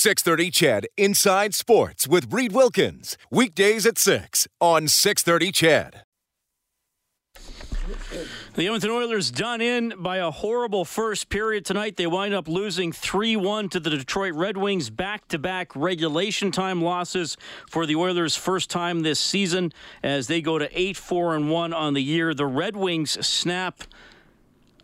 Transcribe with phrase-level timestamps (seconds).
[0.00, 3.18] 630 Ched Inside Sports with Reed Wilkins.
[3.30, 6.04] Weekdays at 6 on 630 Ched.
[8.54, 11.98] The Edmonton Oilers done in by a horrible first period tonight.
[11.98, 14.88] They wind up losing 3 1 to the Detroit Red Wings.
[14.88, 17.36] Back to back regulation time losses
[17.68, 19.70] for the Oilers' first time this season
[20.02, 22.32] as they go to 8 4 and 1 on the year.
[22.32, 23.82] The Red Wings snap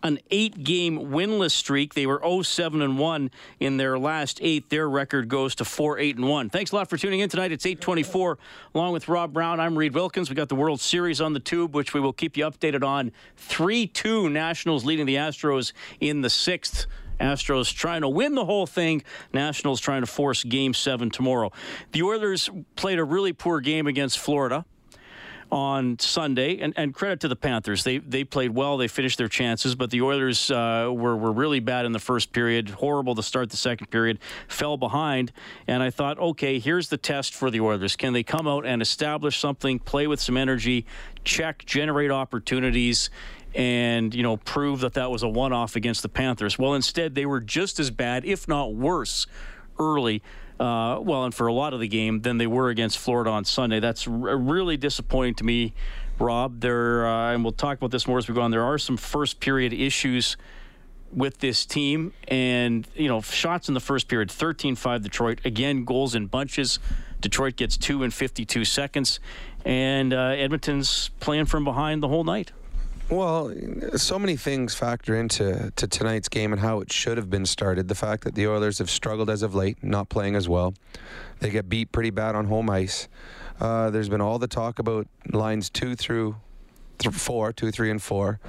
[0.06, 1.94] an eight game winless streak.
[1.94, 3.30] They were 0 7 and 1
[3.60, 4.70] in their last eight.
[4.70, 6.50] Their record goes to 4 8 and 1.
[6.50, 7.52] Thanks a lot for tuning in tonight.
[7.52, 8.38] It's 824.
[8.74, 10.30] Along with Rob Brown, I'm Reed Wilkins.
[10.30, 13.12] We got the World Series on the tube, which we will keep you updated on.
[13.36, 16.86] 3 2 Nationals leading the Astros in the sixth.
[17.20, 19.02] Astros trying to win the whole thing.
[19.32, 21.50] Nationals trying to force game seven tomorrow.
[21.92, 24.66] The Oilers played a really poor game against Florida
[25.50, 27.84] on Sunday, and, and credit to the Panthers.
[27.84, 28.76] They they played well.
[28.76, 32.32] They finished their chances, but the Oilers uh, were were really bad in the first
[32.32, 32.70] period.
[32.70, 34.18] Horrible to start the second period.
[34.48, 35.32] Fell behind,
[35.66, 37.96] and I thought, okay, here's the test for the Oilers.
[37.96, 40.86] Can they come out and establish something, play with some energy,
[41.24, 43.10] check, generate opportunities?
[43.54, 46.58] and you know prove that that was a one-off against the Panthers.
[46.58, 49.26] Well, instead they were just as bad, if not worse,
[49.78, 50.22] early
[50.58, 53.44] uh, well, and for a lot of the game than they were against Florida on
[53.44, 53.80] Sunday.
[53.80, 55.74] That's r- really disappointing to me,
[56.18, 56.60] Rob.
[56.60, 58.50] There, uh, and we'll talk about this more as we go on.
[58.50, 60.36] There are some first period issues
[61.12, 65.40] with this team, and you know, shots in the first period, 13-5 Detroit.
[65.44, 66.78] Again, goals in bunches.
[67.20, 69.20] Detroit gets two in 52 seconds,
[69.64, 72.52] and uh, Edmonton's playing from behind the whole night.
[73.08, 73.54] Well,
[73.94, 77.86] so many things factor into to tonight's game and how it should have been started.
[77.86, 80.74] The fact that the Oilers have struggled as of late, not playing as well.
[81.38, 83.06] They get beat pretty bad on home ice.
[83.60, 86.34] Uh, there's been all the talk about lines two through
[86.98, 88.40] th- four, two, three, and four,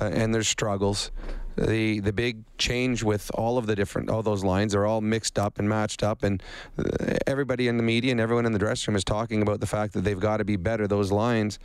[0.00, 1.10] uh, and there's struggles.
[1.56, 5.40] The the big change with all of the different all those lines are all mixed
[5.40, 6.40] up and matched up, and
[6.78, 9.66] uh, everybody in the media and everyone in the dressing room is talking about the
[9.66, 10.86] fact that they've got to be better.
[10.86, 11.58] Those lines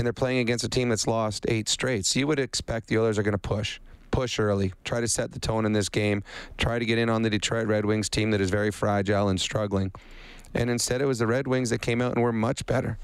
[0.00, 2.06] and they're playing against a team that's lost eight straight.
[2.06, 3.80] So you would expect the Oilers are going to push.
[4.10, 6.24] Push early, try to set the tone in this game,
[6.56, 9.38] try to get in on the Detroit Red Wings team that is very fragile and
[9.38, 9.92] struggling.
[10.54, 12.98] And instead, it was the Red Wings that came out and were much better.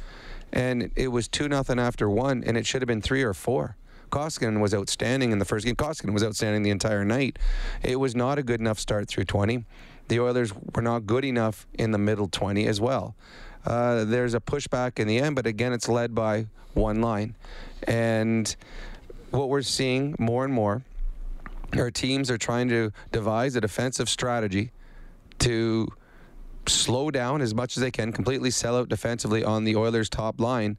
[0.54, 3.76] And it was 2 nothing after one, and it should have been three or four.
[4.10, 5.76] Koskinen was outstanding in the first game.
[5.76, 7.38] Koskinen was outstanding the entire night.
[7.82, 9.66] It was not a good enough start through 20.
[10.08, 13.14] The Oilers were not good enough in the middle 20 as well.
[13.66, 17.34] Uh, there's a pushback in the end, but again, it's led by one line.
[17.82, 18.54] And
[19.31, 20.82] what we're seeing more and more,
[21.77, 24.71] our teams are trying to devise a defensive strategy
[25.41, 25.88] to
[26.69, 30.41] slow down as much as they can, completely sell out defensively on the Oilers' top
[30.41, 30.77] line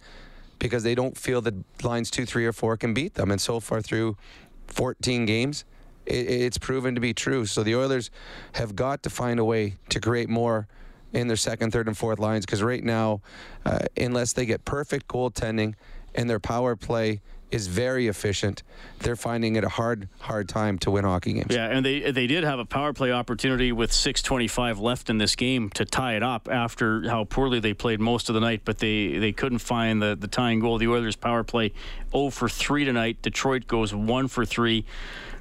[0.59, 3.31] because they don't feel that lines two, three, or four can beat them.
[3.31, 4.17] And so far through
[4.67, 5.65] 14 games,
[6.05, 7.45] it's proven to be true.
[7.45, 8.09] So the Oilers
[8.53, 10.67] have got to find a way to create more
[11.13, 13.21] in their second, third, and fourth lines because right now,
[13.65, 15.75] uh, unless they get perfect goaltending
[16.15, 18.61] and their power play is very efficient.
[18.99, 21.47] They're finding it a hard, hard time to win hockey games.
[21.49, 25.35] Yeah, and they they did have a power play opportunity with 6:25 left in this
[25.35, 28.79] game to tie it up after how poorly they played most of the night, but
[28.79, 30.77] they they couldn't find the the tying goal.
[30.77, 31.71] The Oilers' power play
[32.11, 33.21] 0 for 3 tonight.
[33.21, 34.83] Detroit goes 1 for 3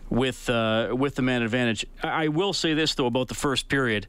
[0.08, 1.86] with uh, with the man advantage.
[2.02, 4.06] I will say this though about the first period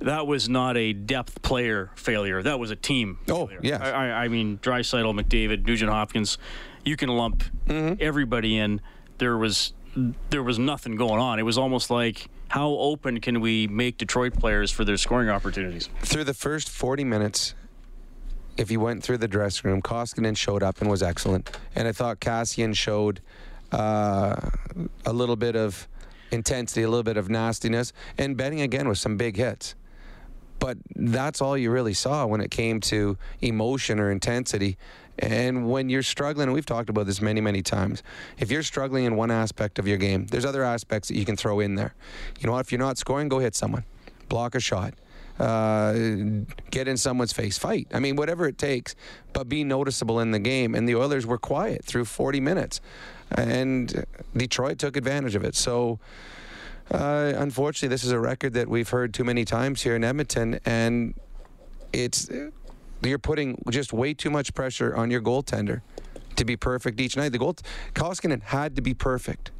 [0.00, 2.42] that was not a depth player failure.
[2.42, 3.18] That was a team.
[3.30, 3.78] Oh, yeah.
[3.82, 6.38] I, I, mean, Draisaitl, McDavid, Nugent Hopkins.
[6.84, 7.94] You can lump mm-hmm.
[8.00, 8.80] everybody in.
[9.18, 9.72] There was
[10.28, 11.38] there was nothing going on.
[11.38, 15.88] It was almost like how open can we make Detroit players for their scoring opportunities?
[16.02, 17.54] Through the first 40 minutes,
[18.58, 21.92] if you went through the dressing room, Koskinen showed up and was excellent, and I
[21.92, 23.20] thought Kassian showed
[23.72, 24.36] uh,
[25.06, 25.88] a little bit of
[26.30, 29.74] intensity, a little bit of nastiness, and Benning again with some big hits
[30.58, 34.76] but that's all you really saw when it came to emotion or intensity.
[35.18, 38.02] And when you're struggling, and we've talked about this many, many times,
[38.38, 41.36] if you're struggling in one aspect of your game, there's other aspects that you can
[41.36, 41.94] throw in there.
[42.38, 42.60] You know what?
[42.60, 43.84] If you're not scoring, go hit someone,
[44.28, 44.94] block a shot,
[45.38, 45.92] uh,
[46.70, 47.88] get in someone's face, fight.
[47.92, 48.94] I mean, whatever it takes,
[49.32, 50.74] but be noticeable in the game.
[50.74, 52.80] And the Oilers were quiet through 40 minutes,
[53.30, 54.04] and
[54.36, 55.54] Detroit took advantage of it.
[55.54, 55.98] So,
[56.90, 60.60] uh, unfortunately, this is a record that we've heard too many times here in Edmonton,
[60.64, 61.14] and
[61.92, 62.30] it's
[63.02, 65.82] you're putting just way too much pressure on your goaltender
[66.36, 67.32] to be perfect each night.
[67.32, 67.56] The goal
[67.94, 69.50] Koskinen had to be perfect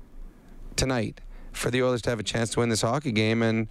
[0.76, 1.20] tonight,
[1.56, 3.42] for the Oilers to have a chance to win this hockey game.
[3.42, 3.68] And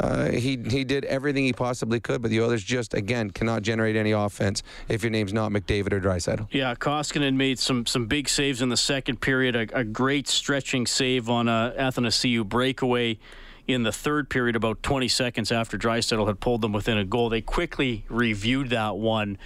[0.00, 3.96] uh, he he did everything he possibly could, but the Oilers just again cannot generate
[3.96, 6.48] any offense if your name's not McDavid or Draisaitl.
[6.50, 9.56] Yeah, Koskinen made some some big saves in the second period.
[9.56, 13.18] A, a great stretching save on a Athanasiu breakaway
[13.66, 17.28] in the third period, about 20 seconds after Draisaitl had pulled them within a goal.
[17.28, 19.38] They quickly reviewed that one,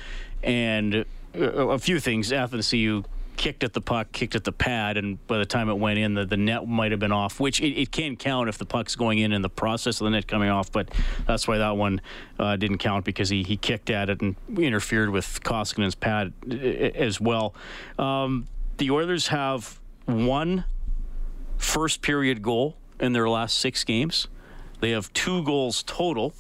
[0.42, 1.04] and
[1.34, 2.30] uh, a few things.
[2.30, 3.04] Athanasiu
[3.36, 6.14] kicked at the puck, kicked at the pad, and by the time it went in,
[6.14, 8.96] the, the net might have been off, which it, it can count if the puck's
[8.96, 10.88] going in in the process of the net coming off, but
[11.26, 12.00] that's why that one
[12.38, 16.32] uh, didn't count because he, he kicked at it and interfered with Koskinen's pad
[16.94, 17.54] as well.
[17.98, 18.46] Um,
[18.78, 20.64] the Oilers have one
[21.58, 24.28] first period goal in their last six games.
[24.80, 26.34] They have two goals total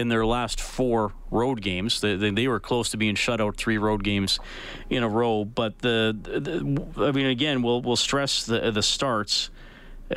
[0.00, 2.00] in their last four road games.
[2.00, 4.40] They, they, were close to being shut out three road games
[4.88, 5.44] in a row.
[5.44, 9.50] But the, the I mean, again, we'll we'll stress the the starts.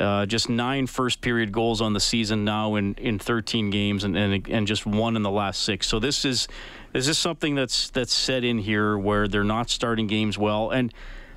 [0.00, 4.16] Uh, just nine first period goals on the season now in, in 13 games and,
[4.16, 5.86] and and just one in the last six.
[5.86, 6.48] So this is
[6.92, 10.92] this is something that's that's set in here where they're not starting games well and.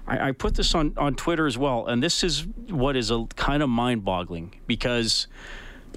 [0.10, 3.26] I, I put this on, on Twitter as well, and this is what is a
[3.36, 5.28] kind of mind boggling because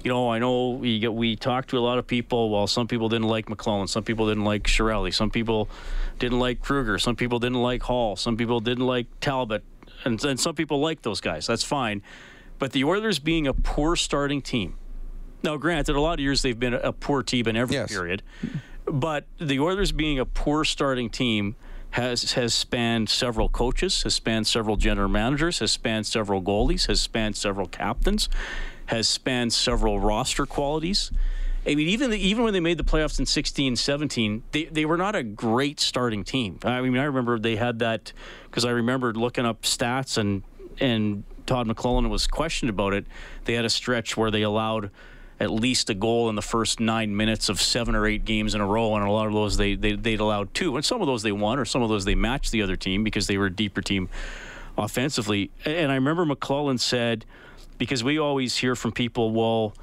[0.03, 2.49] you know, I know we get, we talked to a lot of people.
[2.49, 5.69] Well, some people didn't like McLellan, some people didn't like Chiarelli, some people
[6.19, 9.63] didn't like Krueger, some people didn't like Hall, some people didn't like Talbot,
[10.03, 11.47] and, and some people like those guys.
[11.47, 12.01] That's fine.
[12.57, 14.75] But the Oilers being a poor starting team.
[15.43, 17.91] Now, granted, a lot of years they've been a poor team in every yes.
[17.91, 18.21] period,
[18.85, 21.55] but the Oilers being a poor starting team
[21.91, 27.01] has has spanned several coaches, has spanned several general managers, has spanned several goalies, has
[27.01, 28.29] spanned several captains,
[28.91, 31.11] has spanned several roster qualities.
[31.65, 34.83] I mean, even the, even when they made the playoffs in 16, 17, they, they
[34.85, 36.59] were not a great starting team.
[36.65, 38.11] I mean, I remember they had that
[38.49, 40.43] because I remembered looking up stats and
[40.79, 43.05] and Todd McLellan was questioned about it.
[43.45, 44.89] They had a stretch where they allowed
[45.39, 48.61] at least a goal in the first nine minutes of seven or eight games in
[48.61, 51.07] a row, and a lot of those they, they they'd allowed two, and some of
[51.07, 53.45] those they won, or some of those they matched the other team because they were
[53.45, 54.09] a deeper team
[54.77, 55.49] offensively.
[55.63, 57.23] And I remember McLellan said
[57.81, 59.73] because we always hear from people, well,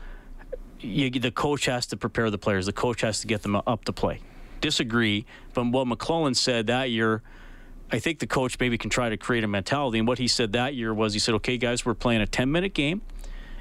[0.78, 3.84] you, the coach has to prepare the players, the coach has to get them up
[3.86, 4.20] to play.
[4.60, 7.22] Disagree, but what McLellan said that year.
[7.90, 9.98] I think the coach maybe can try to create a mentality.
[9.98, 12.52] And what he said that year was he said, okay, guys, we're playing a 10
[12.52, 13.02] minute game,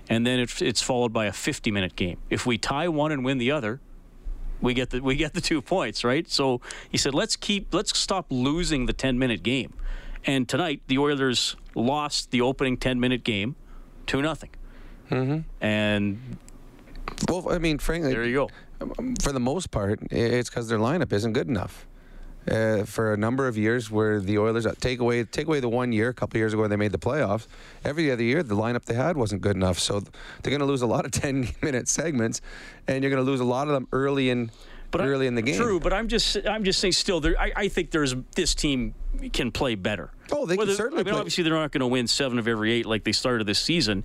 [0.08, 2.20] and then it's followed by a 50 minute game.
[2.30, 3.80] If we tie one and win the other,
[4.62, 6.30] we get the we get the two points, right?
[6.30, 9.74] So he said, let's keep let's stop losing the 10 minute game.
[10.26, 13.56] And tonight the Oilers lost the opening 10 minute game
[14.08, 14.50] two nothing.
[15.12, 15.40] Mm-hmm.
[15.64, 16.38] And
[17.30, 18.50] well, I mean, frankly, there you go.
[18.82, 21.88] Um, for the most part, it's because their lineup isn't good enough.
[22.50, 25.68] Uh, for a number of years, where the Oilers uh, take away take away the
[25.68, 27.46] one year, a couple years ago when they made the playoffs,
[27.84, 29.78] every other year the lineup they had wasn't good enough.
[29.80, 32.40] So they're going to lose a lot of ten minute segments,
[32.88, 34.50] and you're going to lose a lot of them early in
[34.92, 35.60] but early I, in the game.
[35.60, 38.94] True, but I'm just I'm just saying still there I, I think there's this team
[39.34, 40.12] can play better.
[40.32, 41.02] Oh, they Whether, can certainly.
[41.02, 41.20] I mean, play.
[41.20, 44.04] obviously they're not going to win seven of every eight like they started this season.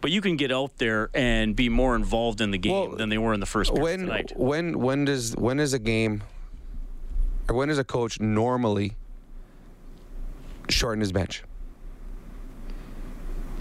[0.00, 3.08] But you can get out there and be more involved in the game well, than
[3.08, 4.32] they were in the first when, tonight.
[4.36, 6.24] When when does when is a game
[7.48, 8.96] or when does a coach normally
[10.68, 11.44] shorten his bench?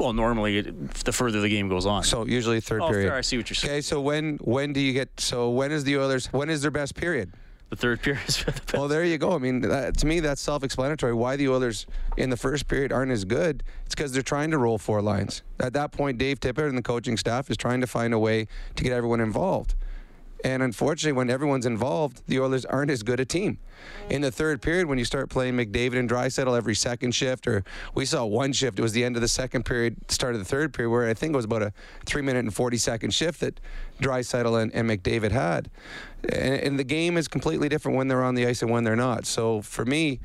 [0.01, 2.03] Well, normally it, the further the game goes on.
[2.03, 3.09] So usually third oh, period.
[3.09, 3.73] Fair, I see what you're saying.
[3.73, 5.19] Okay, so when when do you get?
[5.19, 6.25] So when is the Oilers?
[6.33, 7.31] When is their best period?
[7.69, 8.73] The third period is the best.
[8.73, 9.33] Well, there you go.
[9.33, 11.13] I mean, that, to me, that's self-explanatory.
[11.13, 11.85] Why the Oilers
[12.17, 13.63] in the first period aren't as good?
[13.85, 15.43] It's because they're trying to roll four lines.
[15.59, 18.47] At that point, Dave Tippett and the coaching staff is trying to find a way
[18.75, 19.75] to get everyone involved.
[20.43, 23.59] And unfortunately, when everyone's involved, the Oilers aren't as good a team.
[24.09, 27.63] In the third period, when you start playing McDavid and Draisaitl every second shift, or
[27.93, 30.45] we saw one shift, it was the end of the second period, start of the
[30.45, 31.73] third period, where I think it was about a
[32.05, 33.59] three minute and 40 second shift that
[34.01, 35.69] Draisaitl and, and McDavid had.
[36.23, 38.95] And, and the game is completely different when they're on the ice and when they're
[38.95, 39.25] not.
[39.25, 40.19] So for me,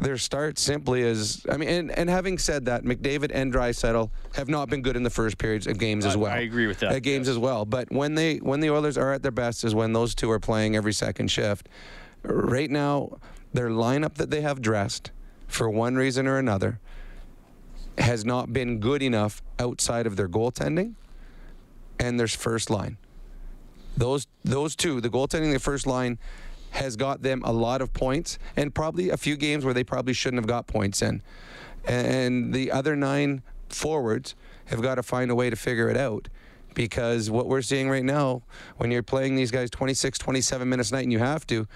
[0.00, 1.44] their start simply is.
[1.50, 5.02] I mean, and, and having said that, McDavid and Draisaitl have not been good in
[5.02, 6.32] the first periods of games as well.
[6.32, 6.92] I agree with that.
[6.92, 7.34] At games yes.
[7.34, 10.14] as well, but when they when the Oilers are at their best is when those
[10.14, 11.68] two are playing every second shift.
[12.22, 13.18] Right now,
[13.52, 15.10] their lineup that they have dressed,
[15.48, 16.80] for one reason or another,
[17.98, 20.94] has not been good enough outside of their goaltending
[21.98, 22.96] and their first line.
[23.96, 26.18] Those those two, the goaltending, the first line
[26.70, 30.12] has got them a lot of points and probably a few games where they probably
[30.12, 31.22] shouldn't have got points in.
[31.86, 34.34] And the other nine forwards
[34.66, 36.28] have got to find a way to figure it out
[36.74, 38.42] because what we're seeing right now,
[38.76, 41.66] when you're playing these guys 26, 27 minutes a night and you have to,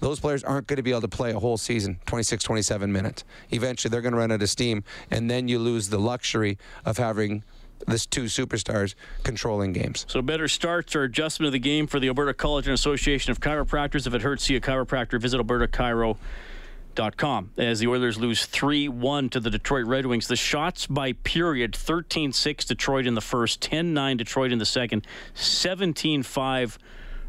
[0.00, 3.22] those players aren't going to be able to play a whole season 26 27 minutes
[3.50, 6.96] eventually they're going to run out of steam and then you lose the luxury of
[6.96, 7.44] having
[7.86, 10.06] this two superstars controlling games.
[10.08, 13.40] So better starts or adjustment of the game for the Alberta College and Association of
[13.40, 14.06] Chiropractors.
[14.06, 15.20] If it hurts, see a chiropractor.
[15.20, 16.18] Visit albertachiro.ca.
[17.16, 17.50] Com.
[17.56, 20.26] As the Oilers lose 3 1 to the Detroit Red Wings.
[20.26, 24.66] The shots by period 13 6 Detroit in the first, 10 9 Detroit in the
[24.66, 26.78] second, 17 5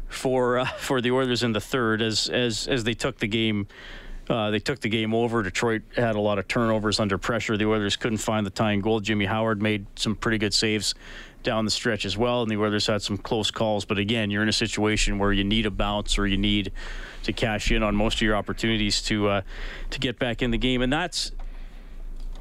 [0.08, 3.66] for uh, for the Oilers in the third as as as they took the game
[4.32, 5.42] uh, they took the game over.
[5.42, 7.58] Detroit had a lot of turnovers under pressure.
[7.58, 8.98] The Oilers couldn't find the tying goal.
[9.00, 10.94] Jimmy Howard made some pretty good saves
[11.42, 13.84] down the stretch as well, and the Oilers had some close calls.
[13.84, 16.72] But again, you're in a situation where you need a bounce or you need
[17.24, 19.42] to cash in on most of your opportunities to uh,
[19.90, 21.32] to get back in the game, and that's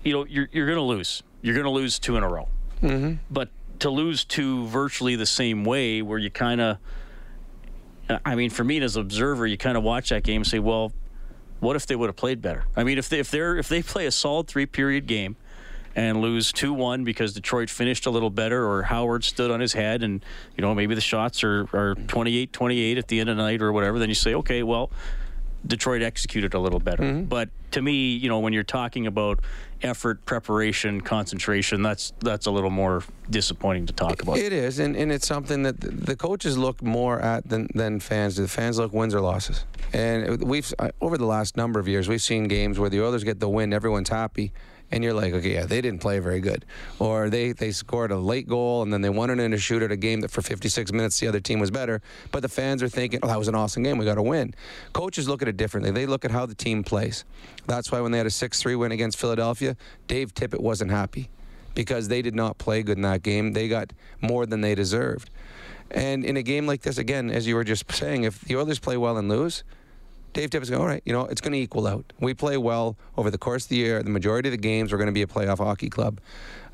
[0.06, 1.24] you know you're you're going to lose.
[1.42, 2.48] You're going to lose two in a row,
[2.82, 3.16] mm-hmm.
[3.30, 6.78] but to lose two virtually the same way, where you kind of
[8.26, 10.60] I mean, for me as an observer, you kind of watch that game and say,
[10.60, 10.94] well,
[11.62, 12.66] what if they would have played better?
[12.76, 15.38] I mean, if they if they're if they play a solid three period game
[15.96, 19.74] and lose two one because Detroit finished a little better or Howard stood on his
[19.74, 20.26] head and
[20.58, 23.72] you know maybe the shots are are 28-28 at the end of the night or
[23.72, 24.90] whatever, then you say, okay, well,
[25.66, 27.04] Detroit executed a little better.
[27.04, 27.26] Mm-hmm.
[27.26, 29.40] But to me, you know, when you're talking about
[29.84, 34.38] effort, preparation, concentration, that's that's a little more disappointing to talk about.
[34.38, 38.36] It is, and, and it's something that the coaches look more at than, than fans
[38.36, 38.44] do.
[38.44, 39.66] The fans look wins or losses.
[39.94, 43.24] And we've uh, over the last number of years, we've seen games where the Oilers
[43.24, 44.54] get the win, everyone's happy,
[44.92, 46.66] and you're like, okay, yeah, they didn't play very good,
[47.00, 49.82] or they they scored a late goal and then they won it in a shoot
[49.82, 52.84] at a game that for 56 minutes the other team was better, but the fans
[52.84, 54.54] are thinking, oh, that was an awesome game, we got to win.
[54.94, 55.92] Coaches look at it differently.
[55.92, 57.26] They look at how the team plays.
[57.68, 61.30] That's why when they had a 6-3 win against Philadelphia, Dave Tippett wasn't happy
[61.74, 63.54] because they did not play good in that game.
[63.54, 65.30] They got more than they deserved.
[65.90, 68.80] And in a game like this, again, as you were just saying, if the Oilers
[68.80, 69.64] play well and lose,
[70.34, 72.14] Dave Tippett's going, all right, you know, it's going to equal out.
[72.20, 74.02] We play well over the course of the year.
[74.02, 76.20] The majority of the games, we're going to be a playoff hockey club.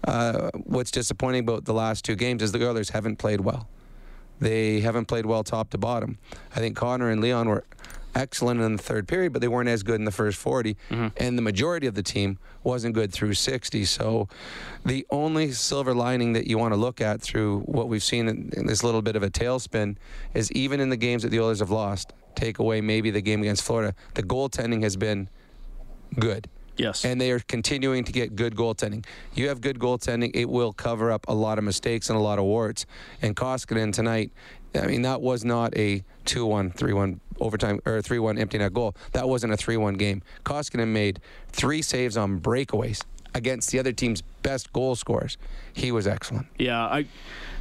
[0.04, 3.68] Uh, what's disappointing about the last two games is the Oilers haven't played well.
[4.40, 6.20] They haven't played well top to bottom.
[6.56, 7.66] I think Connor and Leon were
[8.18, 10.76] excellent in the third period, but they weren't as good in the first 40.
[10.90, 11.08] Mm-hmm.
[11.18, 13.86] And the majority of the team wasn't good through 60.
[13.86, 14.28] So
[14.86, 18.52] the only silver lining that you want to look at through what we've seen in,
[18.56, 19.98] in this little bit of a tailspin
[20.34, 23.42] is even in the games that the Oilers have lost, take away maybe the game
[23.42, 25.28] against Florida, the goaltending has been
[26.18, 26.50] good.
[26.78, 27.04] Yes.
[27.04, 29.04] And they are continuing to get good goaltending.
[29.34, 32.38] You have good goaltending, it will cover up a lot of mistakes and a lot
[32.38, 32.86] of warts.
[33.22, 34.32] And Koskinen tonight,
[34.76, 38.60] I mean, that was not a 2 1, 3 1 overtime or 3 1 empty
[38.60, 38.96] net goal.
[39.14, 40.22] That wasn't a 3 1 game.
[40.46, 43.04] Koskinen made three saves on breakaways
[43.34, 45.38] against the other team's best goal scorers.
[45.74, 46.48] He was excellent.
[46.58, 47.06] Yeah, I.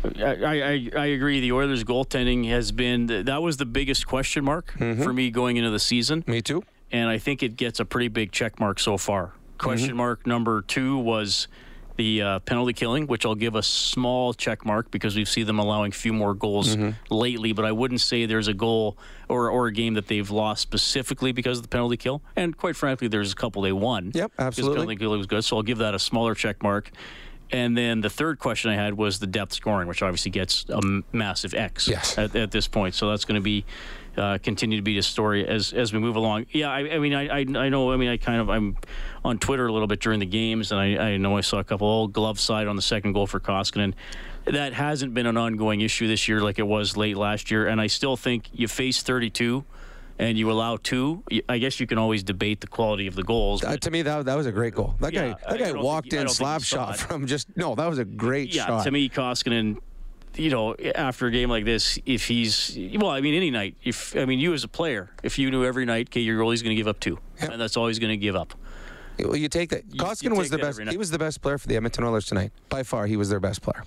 [0.05, 1.41] I, I, I agree.
[1.41, 5.03] The Oilers' goaltending has been that was the biggest question mark mm-hmm.
[5.03, 6.25] for me going into the season.
[6.27, 6.63] Me too.
[6.93, 9.33] And I think it gets a pretty big check mark so far.
[9.59, 9.97] Question mm-hmm.
[9.97, 11.49] mark number two was
[11.97, 15.59] the uh, penalty killing, which I'll give a small check mark because we've seen them
[15.59, 17.13] allowing a few more goals mm-hmm.
[17.13, 17.53] lately.
[17.53, 18.97] But I wouldn't say there's a goal
[19.29, 22.23] or, or a game that they've lost specifically because of the penalty kill.
[22.37, 24.13] And quite frankly, there's a couple they won.
[24.15, 24.73] Yep, absolutely.
[24.73, 26.91] Because penalty kill was good, so I'll give that a smaller check mark.
[27.53, 30.81] And then the third question I had was the depth scoring, which obviously gets a
[31.13, 32.19] massive X yes.
[32.19, 32.95] at, at this point.
[32.95, 33.65] So that's going to be
[34.17, 36.47] uh, continue to be a story as as we move along.
[36.51, 37.93] Yeah, I, I mean, I, I, I know.
[37.93, 38.77] I mean, I kind of I'm
[39.25, 41.65] on Twitter a little bit during the games, and I, I know I saw a
[41.65, 43.95] couple old glove side on the second goal for Koskinen.
[44.47, 47.81] That hasn't been an ongoing issue this year like it was late last year, and
[47.81, 49.65] I still think you face 32
[50.19, 53.63] and you allow two, I guess you can always debate the quality of the goals.
[53.63, 54.95] Uh, to me, that, that was a great goal.
[55.01, 57.75] That yeah, guy, that guy walked think, in slap shot from just no.
[57.75, 58.85] That was a great yeah, shot.
[58.85, 59.79] to me, Koskinen
[60.39, 63.77] you know, after a game like this, if he's well, I mean, any night.
[63.83, 66.63] If I mean, you as a player, if you knew every night, okay, your goalie's
[66.63, 67.53] going to give up two, yep.
[67.53, 68.55] and that's all he's going to give up.
[69.19, 69.89] Well, you take that.
[69.89, 70.81] Koskinen was the best.
[70.81, 72.53] He was the best player for the Edmonton Oilers tonight.
[72.69, 73.85] By far, he was their best player.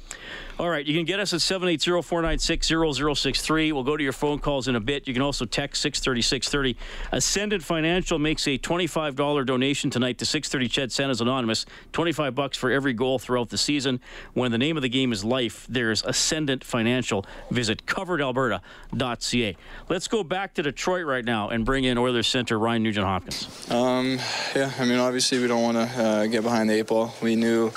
[0.58, 3.72] All right, you can get us at 780-496-0063.
[3.72, 5.08] We'll go to your phone calls in a bit.
[5.08, 6.76] You can also text 630-630.
[7.12, 11.66] Ascendant Financial makes a $25 donation tonight to 630 Ched Santa's Anonymous.
[11.94, 14.02] 25 bucks for every goal throughout the season.
[14.34, 17.26] When the name of the game is life, there's Ascendant Financial.
[17.52, 19.56] Visit coveredalberta.ca.
[19.88, 23.72] Let's go back to Detroit right now and bring in Oilers center Ryan Nugent-Hopkins.
[23.72, 24.20] Um,
[24.56, 27.14] yeah, I mean, obviously we don't want to uh, get behind the eight ball.
[27.22, 27.74] We knew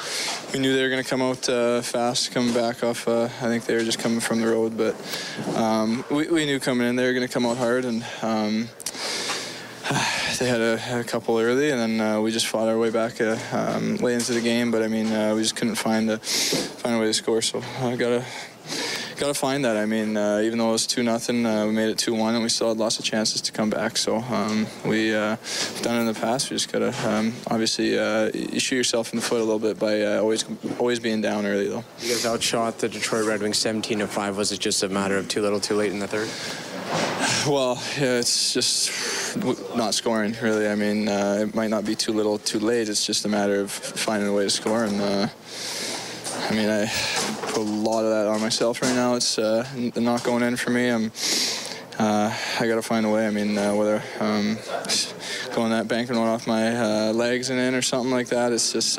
[0.53, 3.09] we knew they were going to come out uh, fast, coming back off.
[3.09, 4.95] Uh, I think they were just coming from the road, but
[5.57, 8.69] um, we, we, knew coming in they were going to come out hard, and um,
[10.39, 13.21] they had a, a, couple early, and then uh, we just fought our way back
[13.21, 14.71] uh, um, late into the game.
[14.71, 17.43] But I mean, uh, we just couldn't find a find a way to score.
[17.43, 18.25] So I got to
[19.35, 19.77] find that.
[19.77, 22.35] I mean, uh, even though it was two nothing, uh, we made it two one,
[22.35, 23.97] and we still had lots of chances to come back.
[23.97, 25.37] So um, we uh,
[25.83, 26.51] done it in the past.
[26.51, 29.59] We just got to um, obviously uh, you shoot yourself in the foot a little
[29.59, 30.45] bit by uh, always
[30.79, 31.85] always being down early though.
[32.01, 34.37] You guys outshot the Detroit Red Wings 17 to five.
[34.37, 36.29] Was it just a matter of too little, too late in the third?
[37.47, 39.37] Well, yeah, it's just
[39.75, 40.37] not scoring.
[40.41, 42.89] Really, I mean, uh, it might not be too little, too late.
[42.89, 44.85] It's just a matter of finding a way to score.
[44.85, 45.27] And uh,
[46.49, 46.87] I mean, I
[47.43, 49.15] put a lot of that on myself right now.
[49.15, 50.89] It's uh, not going in for me.
[50.89, 51.13] I'm.
[51.99, 53.27] Uh, I got to find a way.
[53.27, 54.59] I mean, uh, whether um,
[55.55, 58.99] going that banknote off my uh, legs and in or something like that, it's just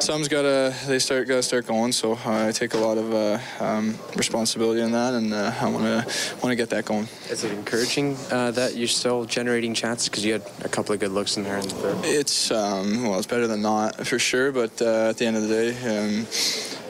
[0.00, 1.92] some's got to they start got to start going.
[1.92, 5.84] So I take a lot of uh, um, responsibility in that, and uh, I want
[5.84, 7.08] to want to get that going.
[7.30, 11.00] Is it encouraging uh, that you're still generating chances because you had a couple of
[11.00, 11.98] good looks in there in the third?
[12.04, 14.52] It's um, well, it's better than not for sure.
[14.52, 15.98] But uh, at the end of the day.
[15.98, 16.26] Um,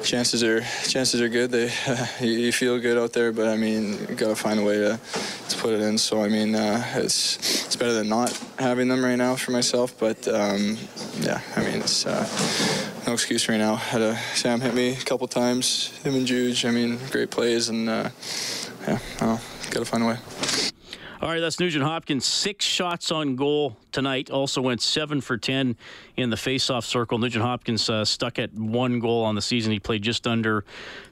[0.02, 1.50] chances are chances are good.
[1.50, 4.62] They uh, you, feel good out there, but I mean, you got to find a
[4.62, 5.00] way to,
[5.48, 5.98] to put it in.
[5.98, 7.36] So I mean, uh, it's
[7.66, 9.98] it's better than not having them right now for myself.
[9.98, 10.76] But um,
[11.20, 12.26] yeah, I mean, it's uh,
[12.97, 13.74] no excuse right now.
[13.74, 15.88] Had a Sam hit me a couple times.
[16.04, 16.64] Him and Juge.
[16.64, 18.10] I mean, great plays, and uh,
[18.86, 19.40] yeah, got
[19.80, 20.18] to find a way.
[21.20, 22.24] All right, that's Nugent Hopkins.
[22.24, 24.30] Six shots on goal tonight.
[24.30, 25.76] Also went seven for 10
[26.16, 27.18] in the faceoff circle.
[27.18, 29.72] Nugent Hopkins uh, stuck at one goal on the season.
[29.72, 30.64] He played just under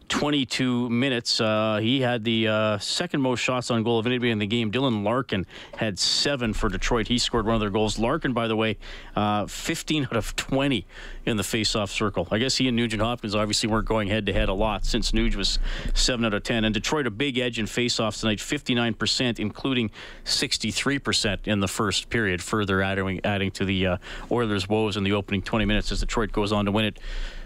[0.09, 1.41] 22 minutes.
[1.41, 4.71] Uh, he had the uh, second most shots on goal of anybody in the game.
[4.71, 5.47] Dylan Larkin
[5.77, 7.09] had seven for Detroit.
[7.09, 7.99] He scored one of their goals.
[7.99, 8.77] Larkin, by the way,
[9.17, 10.87] uh, 15 out of 20
[11.25, 12.29] in the face-off circle.
[12.31, 15.59] I guess he and Nugent Hopkins obviously weren't going head-to-head a lot since Nuge was
[15.95, 16.65] 7 out of 10.
[16.65, 19.91] And Detroit a big edge in face-offs tonight, 59%, including
[20.25, 23.97] 63% in the first period, further adding, adding to the uh,
[24.31, 26.99] Oilers' woes in the opening 20 minutes as Detroit goes on to win it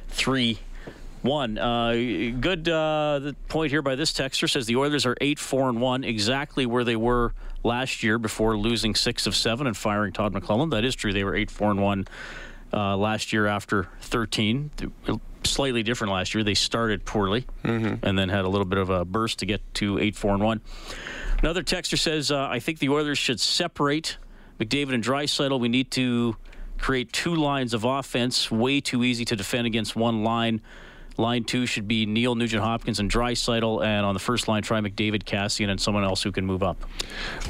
[0.09, 0.59] 3
[1.23, 1.59] one.
[1.59, 1.93] Uh,
[2.41, 6.05] good uh, point here by this texter says the Oilers are eight four and one,
[6.05, 10.71] exactly where they were last year before losing six of seven and firing Todd McLellan.
[10.71, 11.13] That is true.
[11.13, 12.09] They were eight four and one
[12.73, 14.71] uh, last year after thirteen.
[15.43, 16.45] Slightly different last year.
[16.45, 18.05] They started poorly mm-hmm.
[18.05, 20.43] and then had a little bit of a burst to get to eight four and
[20.43, 20.61] one.
[21.39, 24.19] Another texter says uh, I think the Oilers should separate
[24.59, 25.59] McDavid and Draisaitl.
[25.59, 26.37] We need to
[26.77, 28.51] create two lines of offense.
[28.51, 30.61] Way too easy to defend against one line.
[31.21, 33.85] Line two should be Neal Nugent Hopkins, and Draisaitl.
[33.85, 36.85] And on the first line, try McDavid, Kassian, and someone else who can move up.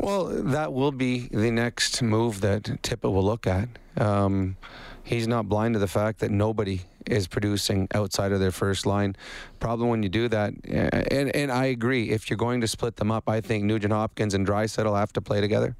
[0.00, 3.68] Well, that will be the next move that Tippett will look at.
[3.96, 4.56] Um,
[5.02, 9.16] he's not blind to the fact that nobody is producing outside of their first line.
[9.58, 13.10] Problem when you do that, and, and I agree, if you're going to split them
[13.10, 15.76] up, I think Nugent Hopkins and Draisaitl have to play together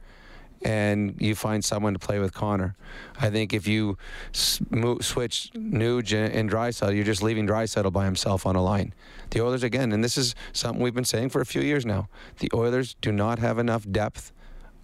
[0.62, 2.76] and you find someone to play with Connor.
[3.18, 3.96] I think if you
[4.32, 8.92] switch Nuge and Draisaitl, you're just leaving Draisaitl by himself on a line.
[9.30, 12.08] The Oilers, again, and this is something we've been saying for a few years now,
[12.38, 14.32] the Oilers do not have enough depth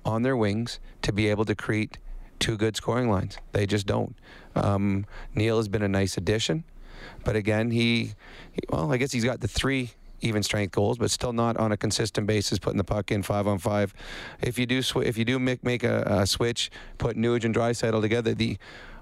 [0.04, 1.98] on their wings to be able to create
[2.38, 3.36] two good scoring lines.
[3.52, 4.14] They just don't.
[4.54, 6.64] Um, Neal has been a nice addition,
[7.24, 8.14] but again, he,
[8.52, 11.72] he well, I guess he's got the three even strength goals, but still not on
[11.72, 13.94] a consistent basis, putting the puck in five on five.
[14.40, 17.54] If you do sw- if you do make make a, a switch, put Nuge and
[17.54, 18.58] Draisaitl together, the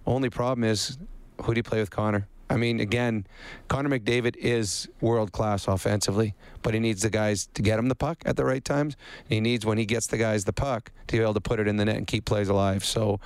[0.06, 0.98] only problem is
[1.42, 2.28] who do you play with Connor?
[2.50, 3.26] I mean, again,
[3.68, 7.94] Connor McDavid is world class offensively, but he needs the guys to get him the
[7.94, 8.96] puck at the right times.
[9.28, 11.66] He needs when he gets the guys the puck to be able to put it
[11.66, 12.84] in the net and keep plays alive.
[12.84, 13.18] So,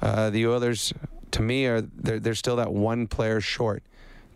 [0.00, 0.94] uh, the Oilers,
[1.32, 3.82] to me, are they're, they're still that one player short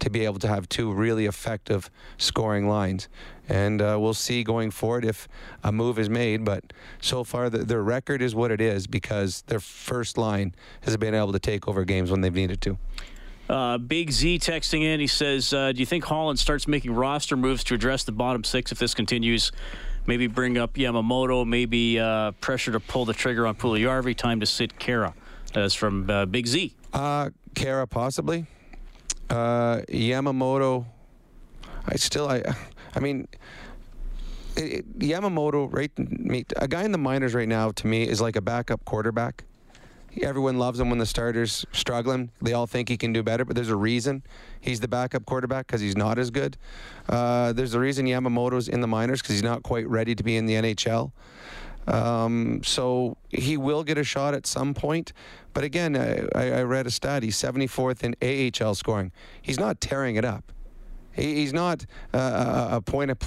[0.00, 3.08] to be able to have two really effective scoring lines.
[3.48, 5.28] And uh, we'll see going forward if
[5.62, 6.44] a move is made.
[6.44, 10.96] But so far, the, their record is what it is because their first line has
[10.96, 12.78] been able to take over games when they've needed to.
[13.48, 14.98] Uh, Big Z texting in.
[14.98, 18.42] He says, uh, "Do you think Holland starts making roster moves to address the bottom
[18.42, 19.52] six if this continues?
[20.06, 21.46] Maybe bring up Yamamoto.
[21.46, 24.16] Maybe uh, pressure to pull the trigger on Puljujarvi.
[24.16, 25.14] Time to sit Khaira."
[25.52, 26.74] That's from uh, Big Z.
[26.92, 28.46] Uh, Khaira possibly.
[29.28, 30.86] Uh, Yamamoto,
[31.86, 32.42] I still, I,
[32.94, 33.28] I mean,
[34.56, 35.90] it, Yamamoto, right?
[35.98, 39.44] Me a guy in the minors right now, to me, is like a backup quarterback.
[40.22, 42.30] Everyone loves him when the starter's struggling.
[42.40, 44.22] They all think he can do better, but there's a reason
[44.60, 46.56] he's the backup quarterback because he's not as good.
[47.06, 50.36] Uh, there's a reason Yamamoto's in the minors because he's not quite ready to be
[50.36, 51.12] in the NHL.
[51.86, 55.12] Um, so he will get a shot at some point.
[55.52, 55.96] But again,
[56.34, 57.22] I, I read a stat.
[57.22, 58.16] He's 74th in
[58.62, 59.12] AHL scoring.
[59.40, 60.52] He's not tearing it up.
[61.12, 63.18] He, he's not uh, a point of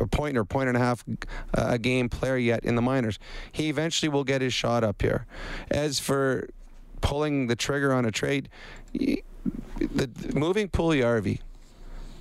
[0.00, 3.18] a point or point and a half uh, a game player yet in the minors.
[3.52, 5.26] He eventually will get his shot up here.
[5.70, 6.48] As for
[7.00, 8.48] pulling the trigger on a trade,
[8.92, 11.40] the, moving Puljujarvi,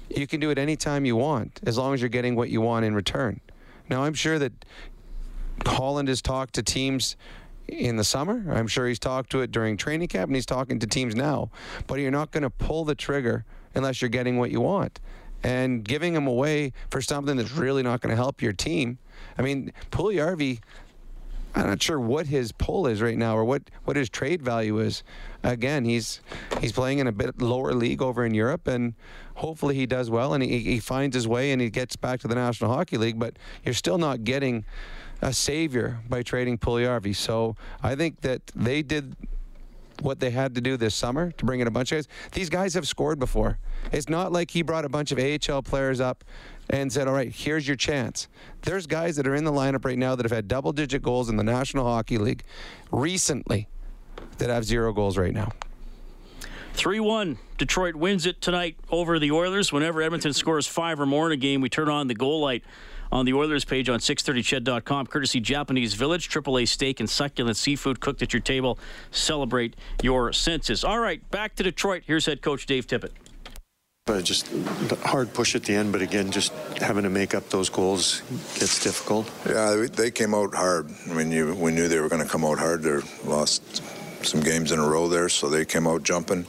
[0.10, 2.86] you can do it anytime you want, as long as you're getting what you want
[2.86, 3.39] in return.
[3.89, 4.54] Now, I'm sure that
[5.65, 7.15] Holland has talked to teams
[7.67, 8.51] in the summer.
[8.51, 11.49] I'm sure he's talked to it during training camp, and he's talking to teams now.
[11.87, 14.99] But you're not going to pull the trigger unless you're getting what you want.
[15.43, 18.99] And giving him away for something that's really not going to help your team.
[19.37, 20.59] I mean, Puljujarvi,
[21.55, 24.79] I'm not sure what his pull is right now or what, what his trade value
[24.79, 25.03] is.
[25.43, 26.21] Again, he's
[26.59, 28.93] he's playing in a bit lower league over in Europe, and
[29.35, 32.27] hopefully he does well and he, he finds his way and he gets back to
[32.27, 33.17] the National Hockey League.
[33.17, 34.63] But you're still not getting
[35.21, 37.15] a savior by trading Puljujarvi.
[37.15, 39.15] So I think that they did
[40.01, 42.07] what they had to do this summer to bring in a bunch of guys.
[42.31, 43.60] These guys have scored before.
[43.91, 46.23] It's not like he brought a bunch of AHL players up
[46.69, 48.27] and said, all right, here's your chance.
[48.63, 51.29] There's guys that are in the lineup right now that have had double digit goals
[51.29, 52.43] in the National Hockey League
[52.91, 53.67] recently
[54.38, 55.51] that have zero goals right now.
[56.73, 57.38] 3 1.
[57.57, 59.73] Detroit wins it tonight over the Oilers.
[59.73, 62.63] Whenever Edmonton scores five or more in a game, we turn on the goal light
[63.12, 65.08] on the Oilers page on 630ched.com.
[65.08, 68.80] Courtesy Japanese Village, AAA steak and succulent seafood cooked at your table.
[69.12, 70.84] Celebrate your senses.
[70.84, 72.04] All right, back to Detroit.
[72.06, 73.12] Here's head coach Dave Tippett.
[74.08, 74.50] But just
[75.04, 78.21] hard push at the end, but again, just having to make up those goals
[78.58, 79.30] gets difficult.
[79.47, 80.89] Yeah, they came out hard.
[81.08, 82.82] I mean, you, we knew they were going to come out hard.
[82.82, 83.84] They lost
[84.25, 86.45] some games in a row there, so they came out jumping.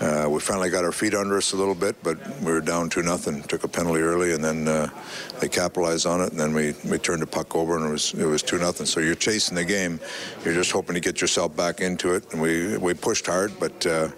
[0.00, 2.90] Uh, we finally got our feet under us a little bit, but we were down
[2.90, 3.42] two nothing.
[3.44, 4.88] Took a penalty early, and then uh,
[5.40, 8.14] they capitalized on it, and then we, we turned the puck over, and it was
[8.14, 8.86] it was two nothing.
[8.86, 10.00] So you're chasing the game.
[10.44, 13.86] You're just hoping to get yourself back into it, and we we pushed hard, but.
[13.86, 14.08] Uh,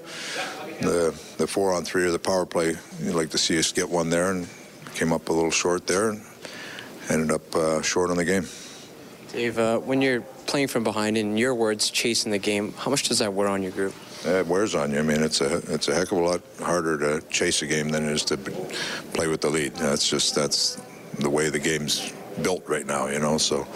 [0.80, 3.88] the the four on three or the power play, you'd like to see us get
[3.88, 4.46] one there, and
[4.94, 6.20] came up a little short there, and
[7.08, 8.46] ended up uh, short on the game.
[9.36, 13.06] Dave, uh, when you're playing from behind, in your words, chasing the game, how much
[13.06, 13.92] does that wear on your group?
[14.24, 14.98] It wears on you.
[14.98, 17.90] I mean, it's a it's a heck of a lot harder to chase a game
[17.90, 19.74] than it is to play with the lead.
[19.74, 20.80] That's just that's
[21.18, 23.08] the way the game's built right now.
[23.08, 23.66] You know, so.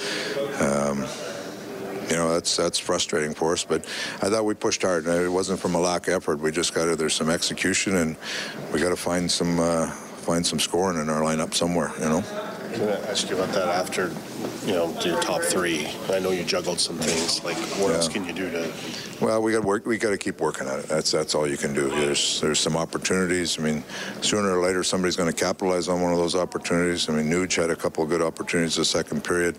[0.60, 1.04] Um,
[2.08, 3.62] you know that's that's frustrating for us.
[3.62, 3.84] But
[4.22, 5.06] I thought we pushed hard.
[5.06, 6.40] It wasn't from a lack of effort.
[6.40, 8.16] We just got to there's some execution, and
[8.72, 11.92] we got to find some uh, find some scoring in our lineup somewhere.
[12.00, 12.49] You know.
[12.72, 14.12] I'm going to ask you about that after,
[14.64, 15.88] you know, your top three.
[16.08, 17.42] I know you juggled some things.
[17.42, 17.96] Like, what yeah.
[17.96, 18.72] else can you do to?
[19.20, 19.86] Well, we got work.
[19.86, 20.86] We got to keep working at it.
[20.86, 21.88] That's that's all you can do.
[21.90, 23.58] There's there's some opportunities.
[23.58, 23.84] I mean,
[24.22, 27.08] sooner or later somebody's going to capitalize on one of those opportunities.
[27.08, 29.58] I mean, Nuge had a couple of good opportunities the second period.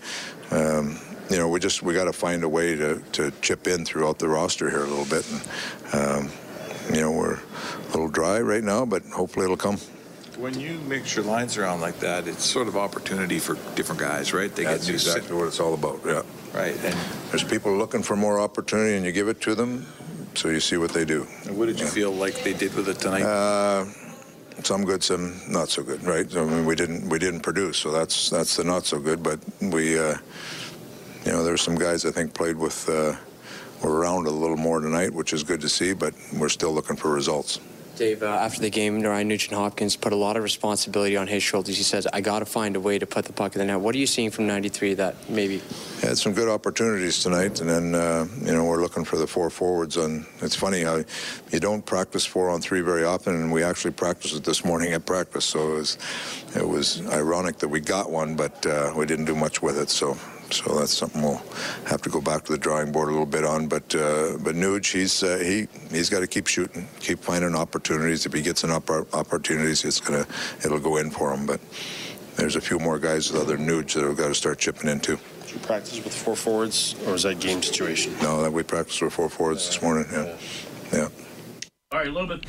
[0.51, 0.97] Um,
[1.29, 4.19] you know, we just we got to find a way to, to chip in throughout
[4.19, 5.25] the roster here a little bit.
[5.31, 6.31] And, um,
[6.93, 9.77] you know, we're a little dry right now, but hopefully it'll come.
[10.37, 14.33] When you mix your lines around like that, it's sort of opportunity for different guys,
[14.33, 14.53] right?
[14.53, 15.99] They That's get exactly sit- what it's all about.
[16.05, 16.23] Yeah.
[16.53, 16.75] Right.
[16.83, 16.97] And
[17.29, 19.85] there's people looking for more opportunity, and you give it to them,
[20.35, 21.27] so you see what they do.
[21.45, 21.91] And what did you yeah.
[21.91, 23.23] feel like they did with it tonight?
[23.23, 23.85] Uh,
[24.63, 26.03] some good, some not so good.
[26.03, 26.35] Right.
[26.35, 29.21] I mean, we didn't we didn't produce, so that's that's the not so good.
[29.23, 29.99] But we.
[29.99, 30.17] Uh,
[31.25, 33.15] you know, there's some guys I think played with, uh,
[33.83, 36.95] were around a little more tonight, which is good to see, but we're still looking
[36.95, 37.59] for results.
[38.01, 41.43] Dave, uh, after the game, Ryan Nugent Hopkins put a lot of responsibility on his
[41.43, 41.77] shoulders.
[41.77, 43.79] He says, I got to find a way to put the puck in the net.
[43.79, 45.61] What are you seeing from 93 that maybe?
[46.01, 49.51] Had some good opportunities tonight, and then, uh, you know, we're looking for the four
[49.51, 49.97] forwards.
[49.97, 51.03] And It's funny how
[51.51, 54.93] you don't practice four on three very often, and we actually practiced it this morning
[54.93, 55.97] at practice, so it was,
[56.55, 59.91] it was ironic that we got one, but uh, we didn't do much with it,
[59.91, 60.17] so
[60.53, 61.41] so that's something we'll
[61.85, 63.67] have to go back to the drawing board a little bit on.
[63.67, 68.25] But uh, but Nuge, he's uh, he he's got to keep shooting, keep finding opportunities.
[68.25, 70.25] If he gets an opportunities, it's gonna
[70.63, 71.45] it'll go in for him.
[71.45, 71.59] But
[72.35, 75.17] there's a few more guys other Nuge that we've got to start chipping into.
[75.41, 78.15] Did you practice with four forwards, or is that game situation?
[78.21, 80.05] No, that we practiced with four forwards this morning.
[80.11, 80.37] Yeah,
[80.93, 81.07] yeah.
[81.91, 82.45] All right, a little bit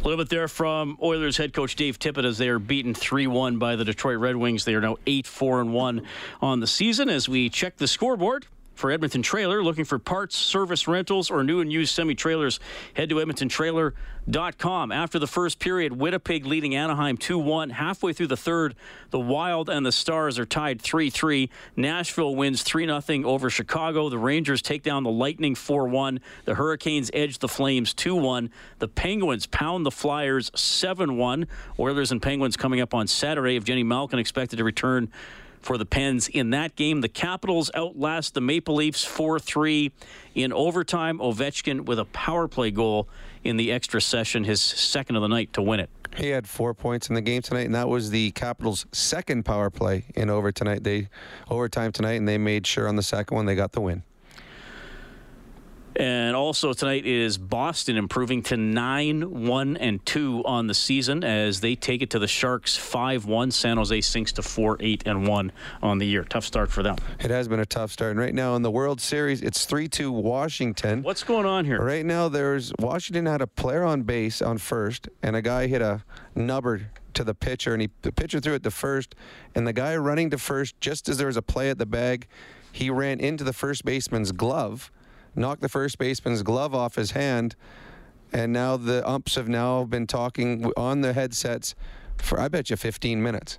[0.00, 3.26] a little bit there from Oilers head coach Dave Tippett as they are beaten 3
[3.26, 4.64] 1 by the Detroit Red Wings.
[4.64, 6.02] They are now 8 4 and 1
[6.40, 7.08] on the season.
[7.08, 9.62] As we check the scoreboard, for Edmonton Trailer.
[9.62, 12.60] Looking for parts, service rentals, or new and used semi trailers,
[12.94, 14.92] head to EdmontonTrailer.com.
[14.92, 17.70] After the first period, Winnipeg leading Anaheim 2 1.
[17.70, 18.76] Halfway through the third,
[19.10, 21.50] the Wild and the Stars are tied 3 3.
[21.74, 24.08] Nashville wins 3 0 over Chicago.
[24.08, 26.20] The Rangers take down the Lightning 4 1.
[26.44, 28.50] The Hurricanes edge the Flames 2 1.
[28.78, 31.46] The Penguins pound the Flyers 7 1.
[31.78, 33.58] Oilers and Penguins coming up on Saturday.
[33.58, 35.10] Evgeni Malkin expected to return
[35.66, 37.00] for the Pens in that game.
[37.00, 39.90] The Capitals outlast the Maple Leafs 4 3
[40.36, 41.18] in overtime.
[41.18, 43.08] Ovechkin with a power play goal
[43.42, 45.90] in the extra session, his second of the night to win it.
[46.16, 49.68] He had four points in the game tonight, and that was the Capitals' second power
[49.68, 50.84] play in over tonight.
[50.84, 51.08] They
[51.50, 54.04] overtime tonight, and they made sure on the second one they got the win.
[55.98, 61.60] And also tonight is Boston improving to 9 1 and 2 on the season as
[61.60, 63.50] they take it to the Sharks 5 1.
[63.50, 66.22] San Jose sinks to 4 8 and 1 on the year.
[66.24, 66.96] Tough start for them.
[67.18, 68.10] It has been a tough start.
[68.10, 71.02] And right now in the World Series, it's 3 2 Washington.
[71.02, 71.80] What's going on here?
[71.82, 75.80] Right now, there's Washington had a player on base on first, and a guy hit
[75.80, 76.04] a
[76.34, 79.14] nubber to the pitcher, and he the pitcher threw it to first,
[79.54, 82.26] and the guy running to first, just as there was a play at the bag,
[82.70, 84.90] he ran into the first baseman's glove,
[85.36, 87.54] knocked the first baseman's glove off his hand,
[88.32, 91.74] and now the umps have now been talking on the headsets
[92.18, 93.58] for I bet you 15 minutes.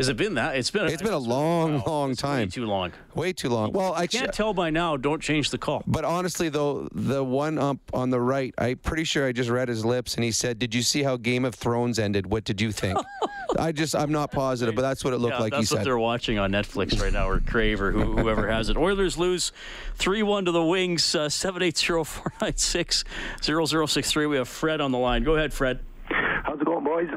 [0.00, 0.56] Has it been that?
[0.56, 0.86] It's been.
[0.86, 2.48] It's been a long, long It's way time.
[2.48, 2.92] too long.
[3.14, 3.72] Way too long.
[3.72, 4.96] Well, I Can't tell by now.
[4.96, 5.82] Don't change the call.
[5.86, 9.68] But honestly, though, the one ump on the right, I'm pretty sure I just read
[9.68, 12.30] his lips, and he said, "Did you see how Game of Thrones ended?
[12.30, 12.98] What did you think?"
[13.58, 15.52] I just, I'm not positive, but that's what it looked yeah, like.
[15.52, 15.86] that's he what said.
[15.86, 18.78] they're watching on Netflix right now, or Crave, or who, whoever has it.
[18.78, 19.52] Oilers lose
[19.96, 23.04] 3 1 to the Wings, uh, 780 496
[23.42, 24.26] 0063.
[24.26, 25.24] We have Fred on the line.
[25.24, 25.80] Go ahead, Fred.
[26.06, 27.10] How's it going, boys?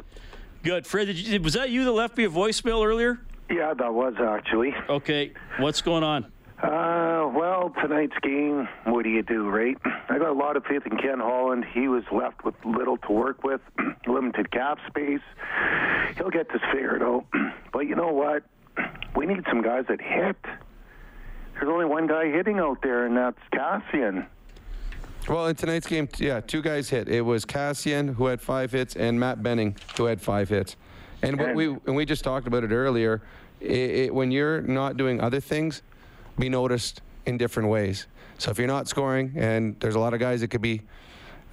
[0.64, 0.88] Good.
[0.88, 3.20] Fred, did you, was that you that left me a voicemail earlier?
[3.50, 4.74] Yeah, that was actually.
[4.90, 5.34] Okay.
[5.60, 6.26] What's going on?
[6.62, 9.76] Uh, well, tonight's game, what do you do, right?
[10.08, 11.66] I got a lot of faith in Ken Holland.
[11.74, 13.60] He was left with little to work with,
[14.08, 15.20] limited cap space.
[16.16, 17.26] He'll get this figured out.
[17.74, 18.44] But you know what?
[19.14, 20.38] We need some guys that hit.
[21.56, 24.26] There's only one guy hitting out there, and that's Kassian.
[25.28, 27.08] Well, in tonight's game, yeah, two guys hit.
[27.08, 30.76] It was Kassian who had five hits and Matt Benning who had five hits.
[31.22, 33.22] And what we and we just talked about it earlier.
[33.62, 35.82] It, it, when you're not doing other things,
[36.38, 38.08] be noticed in different ways.
[38.38, 40.82] So if you're not scoring, and there's a lot of guys that could be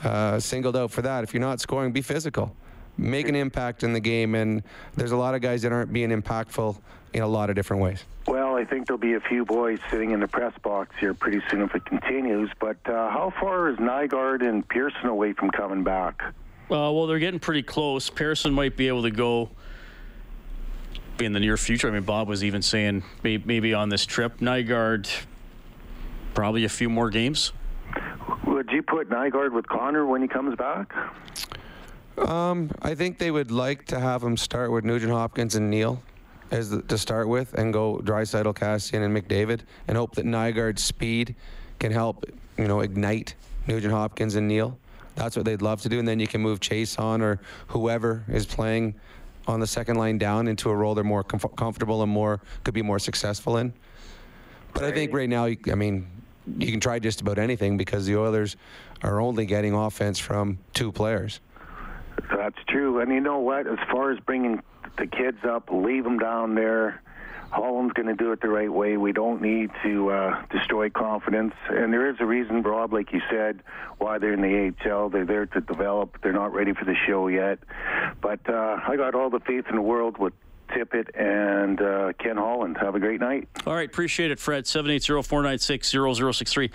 [0.03, 1.23] uh, singled out for that.
[1.23, 2.55] If you're not scoring, be physical,
[2.99, 4.35] make an impact in the game.
[4.35, 4.65] And
[4.97, 6.77] there's a lot of guys that aren't being impactful
[7.13, 8.05] in a lot of different ways.
[8.27, 11.41] Well, I think there'll be a few boys sitting in the press box here pretty
[11.51, 12.51] soon if it continues.
[12.61, 16.23] But uh, how far is Nygaard and Pearson away from coming back?
[16.23, 18.11] Uh, well, they're getting pretty close.
[18.11, 19.49] Pearson might be able to go
[21.21, 21.89] in the near future.
[21.89, 24.41] I mean, Bob was even saying maybe, maybe on this trip.
[24.41, 25.09] Nygaard,
[26.35, 27.53] probably a few more games.
[28.47, 30.95] Would you put Nygaard with Connor when he comes back?
[32.19, 36.03] Um, I think they would like to have him start with Nugent Hopkins and Neal
[36.51, 40.83] as the, to start with, and go Draisaitl, Kassian, and McDavid, and hope that Nygaard's
[40.83, 41.35] speed
[41.79, 42.25] can help,
[42.59, 43.35] you know, ignite
[43.67, 44.79] Nugent Hopkins and Neal.
[45.15, 48.47] That's what they'd love to do, and then you can move Chiasson or whoever is
[48.47, 48.95] playing
[49.47, 52.75] on the second line down into a role they're more comf- comfortable and more could
[52.75, 53.73] be more successful in.
[54.73, 56.07] But I think right now, I mean,
[56.59, 58.57] you can try just about anything because the Oilers
[59.03, 61.41] are only getting offense from two players.
[62.35, 63.01] That's true.
[63.01, 63.67] And you know what?
[63.67, 64.63] As far as bringing
[64.97, 67.03] the kids up, leave them down there.
[67.51, 68.97] Holland's going to do it the right way.
[68.97, 71.55] We don't need to uh, destroy confidence.
[71.69, 73.65] And there is a reason, Rob, like you said,
[73.99, 75.09] why they're in the AHL.
[75.09, 76.19] They're there to develop.
[76.23, 77.59] They're not ready for the show yet.
[78.21, 80.33] But uh, I got all the faith in the world with
[80.69, 82.77] Tippett and uh, Ken Holland.
[82.81, 83.49] Have a great night.
[83.67, 84.63] All right, appreciate it, Fred.
[84.65, 86.71] 780-496-0063.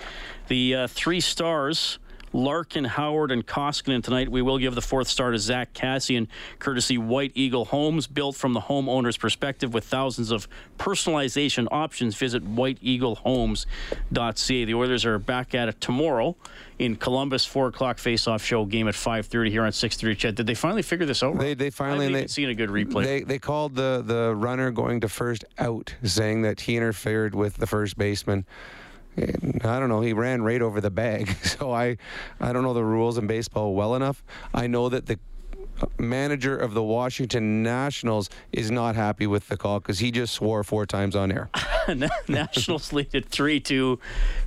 [0.50, 2.00] The uh, three stars,
[2.36, 4.30] Larkin, Howard, and Koskinen tonight.
[4.30, 6.28] We will give the fourth star to Zack Kassian,
[6.60, 12.17] courtesy White Eagle Homes, built from the homeowner's perspective with thousands of personalization options.
[12.17, 14.65] Visit whiteeaglehomes.ca.
[14.65, 16.36] The Oilers are back at it tomorrow
[16.78, 20.15] in Columbus, 4 o'clock face-off show game at 5.30 here on six thirty.
[20.15, 21.38] Ched, did they finally figure this out?
[21.38, 23.06] They they finally they, seen a good replay.
[23.06, 27.56] They they called the the runner going to first out, saying that he interfered with
[27.58, 28.45] the first baseman.
[29.17, 30.01] And I don't know.
[30.01, 31.36] He ran right over the bag.
[31.45, 31.97] So I
[32.39, 34.23] I don't know the rules in baseball well enough.
[34.54, 35.19] I know that the
[35.97, 40.63] manager of the Washington Nationals is not happy with the call because he just swore
[40.63, 41.49] four times on air.
[42.28, 43.99] Nationals lead at 3 2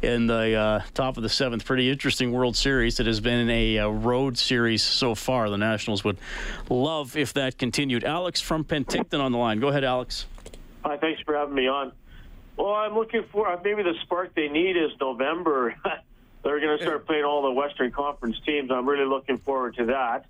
[0.02, 1.64] in the uh, top of the seventh.
[1.64, 2.98] Pretty interesting World Series.
[2.98, 5.48] It has been a, uh road series so far.
[5.50, 6.18] The Nationals would
[6.68, 8.04] love if that continued.
[8.04, 9.60] Alex from Penticton on the line.
[9.60, 10.26] Go ahead, Alex.
[10.84, 11.92] Hi, thanks for having me on.
[12.58, 15.76] Well, I'm looking for uh, maybe the spark they need is November.
[16.42, 18.70] They're going to start playing all the Western Conference teams.
[18.72, 20.26] I'm really looking forward to that.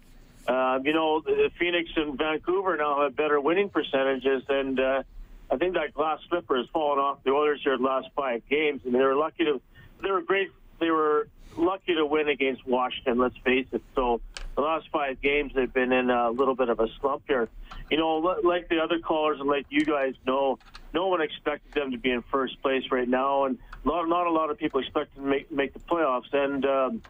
[0.46, 1.22] Uh, you know,
[1.58, 5.02] Phoenix and Vancouver now have better winning percentages, and uh,
[5.50, 8.82] I think that glass slipper has fallen off the Oilers here the last five games,
[8.84, 9.60] and they were lucky to.
[10.02, 10.50] They were great.
[10.80, 13.18] They were lucky to win against Washington.
[13.18, 13.82] Let's face it.
[13.94, 14.20] So
[14.54, 17.48] the last five games, they've been in a little bit of a slump here.
[17.90, 20.58] You know, like the other callers and like you guys know,
[20.92, 24.30] no one expected them to be in first place right now, and not not a
[24.30, 26.32] lot of people expected to make make the playoffs.
[26.32, 27.02] And um,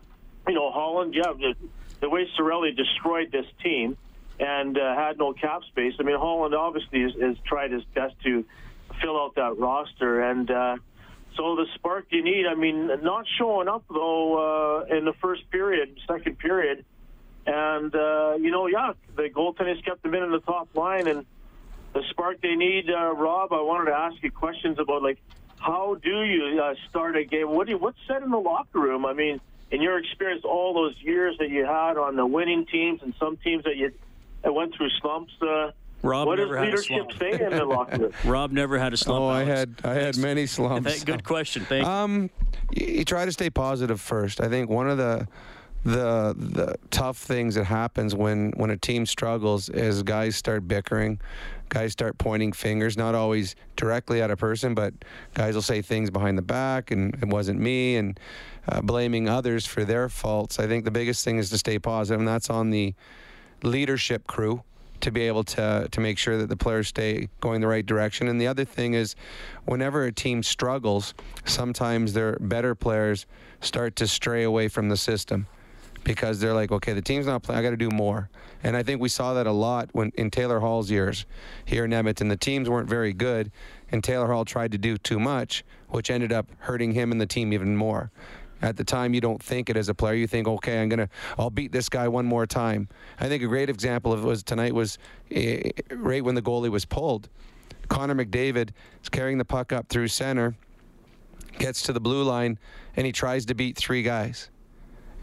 [0.46, 1.54] you know, Holland, yeah, the,
[2.00, 3.96] the way Chiarelli destroyed this team
[4.40, 5.94] and uh, had no cap space.
[5.98, 8.44] I mean, Holland obviously has, has tried his best to
[9.00, 10.76] fill out that roster, and uh,
[11.36, 12.46] so the spark you need.
[12.46, 16.84] I mean, not showing up though uh, in the first period, second period,
[17.46, 21.26] and uh, you know, yeah, the goaltenders kept them in in the top line, and
[21.98, 22.90] the spark they need.
[22.90, 25.18] Uh, Rob, I wanted to ask you questions about like
[25.58, 27.50] how do you uh, start a game?
[27.50, 29.04] What do you, what's said in the locker room?
[29.04, 29.40] I mean,
[29.72, 33.36] in your experience, all those years that you had on the winning teams and some
[33.38, 33.92] teams that you
[34.44, 35.32] that went through slumps.
[35.42, 37.12] Uh, Rob what does never had a leadership slump.
[37.18, 38.12] say in the locker room?
[38.24, 39.20] Rob never had a slump.
[39.20, 40.92] Oh, I had I had many slumps.
[40.92, 41.64] Th- Good question.
[41.64, 41.90] Thank you.
[41.90, 42.30] Um,
[42.70, 44.40] you, you try to stay positive first.
[44.40, 45.26] I think one of the
[45.84, 51.20] the the tough things that happens when when a team struggles is guys start bickering,
[51.68, 52.96] guys start pointing fingers.
[52.96, 54.94] Not always directly at a person, but
[55.34, 58.18] guys will say things behind the back, and it wasn't me, and
[58.68, 60.58] uh, blaming others for their faults.
[60.58, 62.94] I think the biggest thing is to stay positive, and that's on the
[63.62, 64.62] leadership crew
[65.00, 68.28] to be able to to make sure that the players stay going the right direction.
[68.28, 69.14] And the other thing is,
[69.64, 73.26] whenever a team struggles, sometimes their better players
[73.60, 75.46] start to stray away from the system
[76.04, 77.58] because they're like, okay, the team's not playing.
[77.58, 78.28] I got to do more.
[78.62, 81.26] And I think we saw that a lot when in Taylor Hall's years
[81.64, 82.28] here in Edmonton.
[82.28, 83.52] The teams weren't very good,
[83.90, 87.26] and Taylor Hall tried to do too much, which ended up hurting him and the
[87.26, 88.10] team even more.
[88.60, 90.14] At the time, you don't think it as a player.
[90.14, 92.88] You think, okay, I'm gonna, I'll beat this guy one more time.
[93.20, 94.98] I think a great example of it was tonight was
[95.30, 97.28] eh, right when the goalie was pulled.
[97.88, 98.70] Connor McDavid
[99.02, 100.56] is carrying the puck up through center,
[101.58, 102.58] gets to the blue line,
[102.96, 104.50] and he tries to beat three guys.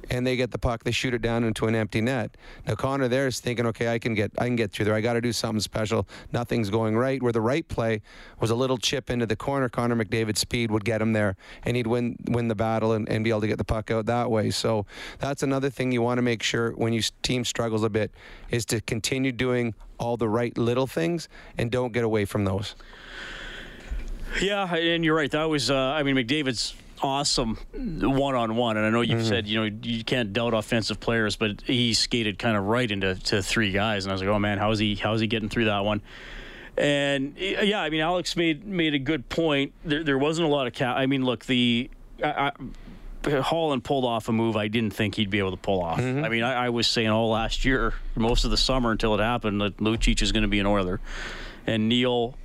[0.09, 2.37] And they get the puck, they shoot it down into an empty net.
[2.67, 4.93] Now Connor there is thinking, okay, I can get, I can get through there.
[4.93, 6.07] I got to do something special.
[6.31, 7.21] Nothing's going right.
[7.21, 8.01] Where the right play
[8.39, 9.69] was a little chip into the corner.
[9.69, 13.23] Connor McDavid's speed would get him there, and he'd win win the battle and, and
[13.23, 14.51] be able to get the puck out that way.
[14.51, 14.85] So
[15.19, 18.11] that's another thing you want to make sure when your team struggles a bit
[18.49, 22.75] is to continue doing all the right little things and don't get away from those.
[24.41, 25.31] Yeah, and you're right.
[25.31, 28.77] That was, uh, I mean, McDavid's awesome one on one.
[28.77, 29.27] And I know you've Mm-hmm.
[29.27, 33.15] said, you know, you can't doubt offensive players, but he skated kind of right into
[33.15, 34.05] to three guys.
[34.05, 35.85] And I was like, oh man, how is he, how is he getting through that
[35.85, 36.01] one?
[36.77, 39.71] And yeah, I mean, Alex made made a good point.
[39.85, 40.97] There, there wasn't a lot of cap.
[40.97, 41.89] I mean, look, the
[42.21, 42.51] I,
[43.25, 45.99] I, Holland pulled off a move I didn't think he'd be able to pull off.
[45.99, 49.19] I mean, I, I was saying all last year, most of the summer until it
[49.23, 50.99] happened, that Lucic is going to be an Oiler,
[51.65, 52.35] and Neal.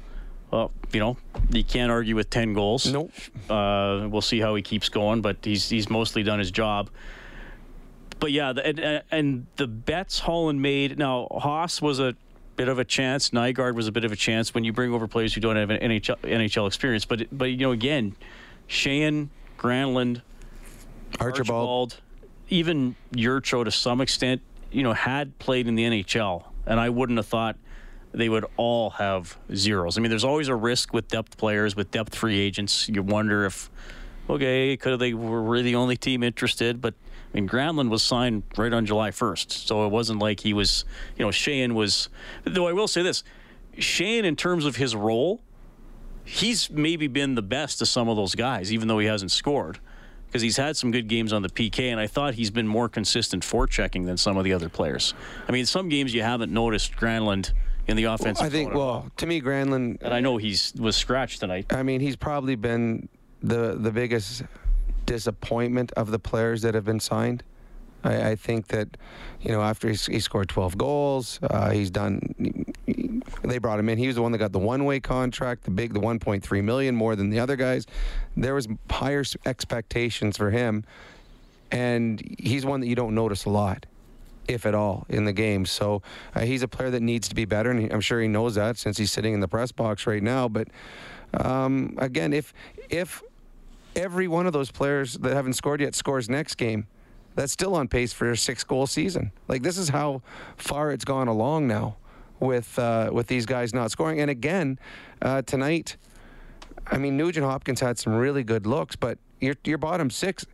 [0.51, 1.17] Well, you know,
[1.51, 2.87] you can't argue with ten goals.
[2.87, 3.13] Nope.
[3.49, 6.91] Uh, we'll see how he keeps going, but he's he's mostly done his job.
[8.19, 10.99] But yeah, the, and, and the bets Holland made.
[10.99, 12.17] Now Haas was a
[12.57, 13.31] bit of a chance.
[13.31, 15.71] Nygaard was a bit of a chance when you bring over players who don't have
[15.71, 17.05] an NHL, NHL experience.
[17.05, 18.17] But but you know again,
[18.69, 20.23] Sheahan, Granlund,
[21.19, 21.93] Archibald.
[21.93, 22.01] Archibald,
[22.49, 27.19] even Jurco to some extent, you know, had played in the NHL, and I wouldn't
[27.19, 27.57] have thought
[28.13, 29.97] they would all have zeros.
[29.97, 32.89] I mean, there's always a risk with depth players, with depth free agents.
[32.89, 33.71] You wonder if,
[34.29, 36.81] okay, could they were we the only team interested?
[36.81, 36.95] But
[37.33, 40.85] I mean, Granlund was signed right on July 1st, so it wasn't like he was,
[41.17, 42.09] you know, Sheahan was.
[42.45, 43.23] Though I will say this,
[43.77, 45.41] Sheahan, in terms of his role,
[46.25, 49.79] he's maybe been the best of some of those guys, even though he hasn't scored.
[50.27, 52.89] Because he's had some good games on the PK, and I thought he's been more
[52.89, 55.13] consistent forechecking than some of the other players.
[55.49, 57.53] I mean, some games you haven't noticed Granlund
[57.91, 58.45] in the offensive.
[58.45, 58.73] I think.
[58.73, 60.03] Well, to me, Granlund.
[60.03, 61.73] and I know he's was scratched tonight.
[61.73, 63.09] I mean, he's probably been
[63.43, 64.43] the the biggest
[65.07, 67.43] disappointment of the players that have been signed.
[68.05, 68.97] I, I think that,
[69.41, 72.21] you know, after he scored 12 goals, uh, he's done.
[73.43, 73.99] They brought him in.
[73.99, 77.17] He was the one that got the one-way contract, the big, the 1.3 million more
[77.17, 77.87] than the other guys.
[78.37, 80.85] There was higher expectations for him,
[81.71, 83.87] and he's one that you don't notice a lot
[84.49, 85.65] if at all, in the game.
[85.67, 86.03] So
[86.35, 88.79] uh, he's a player that needs to be better, and I'm sure he knows that
[88.79, 90.49] since he's sitting in the press box right now.
[90.49, 90.69] But
[91.35, 92.53] um, again, if
[92.89, 93.23] if
[93.97, 96.87] every one of those players that haven't scored yet scores next game,
[97.35, 99.33] that's still on pace for a six-goal season.
[99.49, 100.23] Like this is how
[100.57, 101.97] far it's gone along now
[102.41, 104.21] with uh, with these guys not scoring.
[104.21, 104.79] And again,
[105.23, 105.97] uh, tonight,
[106.87, 110.45] I mean Nugent Hopkins had some really good looks, but your your bottom six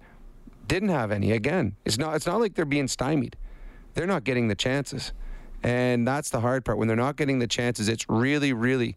[0.68, 1.32] didn't have any.
[1.32, 3.36] Again, it's not it's not like they're being stymied
[3.96, 5.12] they're not getting the chances.
[5.62, 6.78] And that's the hard part.
[6.78, 8.94] When they're not getting the chances, it's really, really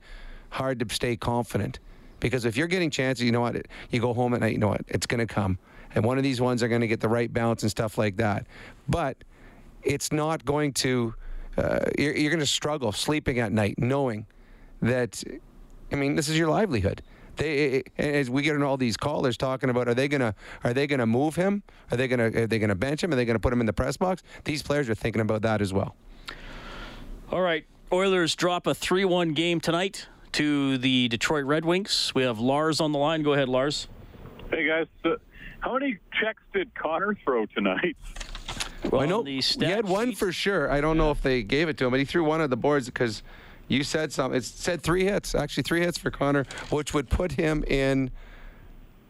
[0.50, 1.80] hard to stay confident.
[2.20, 3.66] Because if you're getting chances, you know what?
[3.90, 4.82] You go home at night, you know what?
[4.90, 5.58] It's going to come.
[5.96, 8.18] And one of these ones are going to get the right bounce and stuff like
[8.18, 8.46] that.
[8.88, 9.18] But
[9.84, 11.16] it's not going to,
[11.58, 14.28] uh, you're, you're going to struggle sleeping at night knowing
[14.82, 15.24] that,
[15.92, 17.02] I mean, this is your livelihood.
[17.40, 20.88] They, as we get in all these callers talking about, are they gonna, are they
[20.88, 21.64] gonna move him?
[21.90, 23.14] Are they gonna, are they gonna bench him?
[23.14, 24.22] Are they gonna put him in the press box?
[24.44, 25.96] These players are thinking about that as well.
[27.32, 32.12] All right, Oilers drop a 3 1 game tonight to the Detroit Red Wings.
[32.14, 33.24] We have Lars on the line.
[33.24, 33.88] Go ahead, Lars.
[34.52, 35.12] Hey guys, uh,
[35.62, 37.96] how many checks did Connor throw tonight?
[38.92, 40.70] Well, I know he had one sheet- for sure.
[40.72, 42.58] I don't know if they gave it to him, but he threw one of the
[42.58, 43.24] boards because
[43.70, 44.38] you said something.
[44.38, 48.12] It said three hits, actually three hits for Connor, which would put him in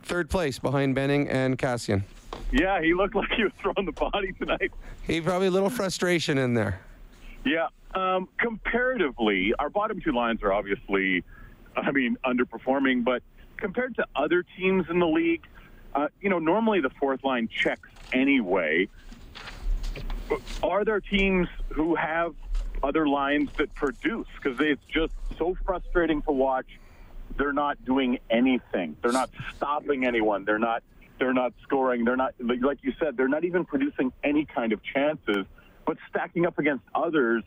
[0.04, 2.04] third place behind Benning and Kassian.
[2.52, 4.72] Yeah, he looked like he was throwing the body tonight.
[5.04, 6.80] He probably a little frustration in there.
[7.46, 7.68] Yeah.
[7.96, 11.24] Um, comparatively, our bottom two lines are obviously,
[11.76, 13.24] I mean, underperforming, but
[13.58, 15.44] compared to other teams in the league,
[15.96, 18.88] uh, you know, normally the fourth line checks anyway.
[20.62, 22.36] Are there teams who have
[22.84, 24.28] other lines that produce?
[24.36, 26.68] Because it's just so frustrating to watch.
[27.38, 28.98] They're not doing anything.
[29.02, 30.46] They're not stopping anyone.
[30.46, 30.84] They're not.
[31.20, 32.06] They're not scoring.
[32.06, 33.18] They're not like you said.
[33.18, 35.46] They're not even producing any kind of chances.
[35.86, 37.44] But stacking up against others,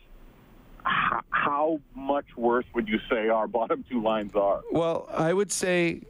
[0.84, 4.62] how, much worse would you say our bottom two lines are?
[4.72, 6.02] Well, I would say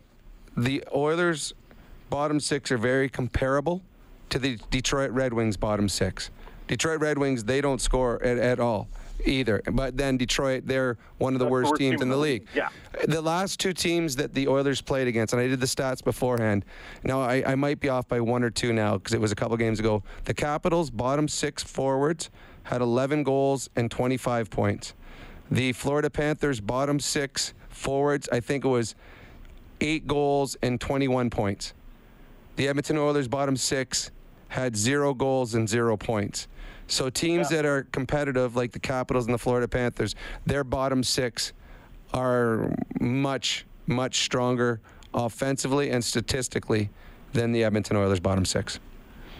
[0.57, 1.53] the Oilers'
[2.11, 3.83] bottom six are very comparable
[4.31, 6.31] to the Detroit Red Wings' bottom six.
[6.69, 8.89] Detroit Red Wings, they don't score at, at all
[9.25, 9.63] either.
[9.71, 12.47] But then Detroit, they're one of the That's worst worst teams team in the league.
[12.55, 12.69] Yeah.
[13.05, 16.65] The last two teams that the Oilers played against, and I did the stats beforehand.
[17.05, 19.37] Now, I, I might be off by one or two now because it was a
[19.37, 20.03] couple games ago.
[20.25, 22.31] The Capitals, bottom six forwards,
[22.65, 24.95] had 11 goals and 25 points.
[25.51, 28.95] The Florida Panthers, bottom six forwards, I think it was
[29.81, 31.75] eight goals and 21 points.
[32.57, 34.11] The Edmonton Oilers, bottom six,
[34.49, 36.47] had zero goals and zero points.
[36.93, 40.15] So teams that are competitive, like the Capitals and the Florida Panthers,
[40.45, 41.55] their bottom six
[42.13, 42.71] are
[43.01, 44.79] much, much stronger
[45.15, 46.91] offensively and statistically
[47.33, 48.79] than the Edmonton Oilers' bottom six.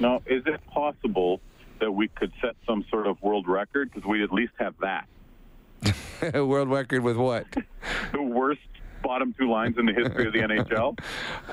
[0.01, 1.43] Now, is it possible
[1.79, 3.91] that we could set some sort of world record?
[3.93, 5.07] Because we at least have that.
[6.35, 7.47] World record with what?
[8.13, 8.61] The worst
[9.03, 10.99] bottom two lines in the history of the NHL?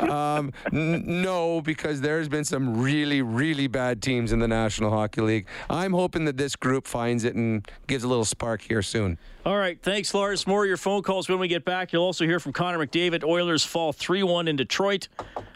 [0.09, 5.21] Um, n- no, because there's been some really, really bad teams in the National Hockey
[5.21, 5.47] League.
[5.69, 9.17] I'm hoping that this group finds it and gives a little spark here soon.
[9.45, 10.47] All right, thanks, Lars.
[10.47, 11.91] More of your phone calls when we get back.
[11.91, 13.23] You'll also hear from Connor McDavid.
[13.23, 15.09] Oilers fall 3 1 in Detroit.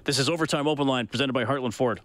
[0.04, 2.02] This is Overtime Open Line presented by Heartland Ford.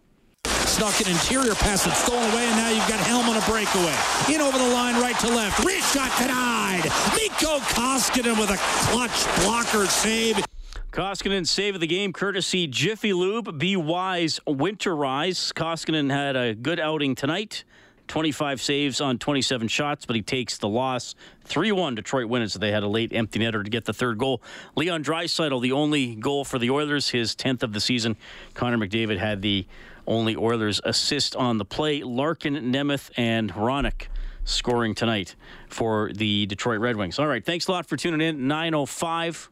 [0.68, 3.96] Snuck an interior pass that's stolen away, and now you've got Helm on a breakaway.
[4.32, 5.64] In over the line, right to left.
[5.64, 6.84] Reach shot denied.
[7.14, 8.58] Mikko Koskinen with a
[8.90, 10.44] clutch blocker save.
[10.92, 13.58] Koskinen save of the game courtesy Jiffy Lube.
[13.58, 15.54] Be wise, winterize.
[15.54, 17.64] Koskinen had a good outing tonight.
[18.08, 21.14] 25 saves on 27 shots, but he takes the loss.
[21.44, 22.54] 3 1 Detroit wins.
[22.54, 24.42] They had a late empty netter to get the third goal.
[24.76, 28.16] Leon Draisaitl, the only goal for the Oilers, his 10th of the season.
[28.54, 29.66] Connor McDavid had the
[30.08, 32.02] only Oilers assist on the play.
[32.02, 34.08] Larkin, Nemeth, and Hronek
[34.44, 35.34] scoring tonight
[35.68, 37.18] for the Detroit Red Wings.
[37.18, 38.48] All right, thanks a lot for tuning in.
[38.48, 39.50] 905.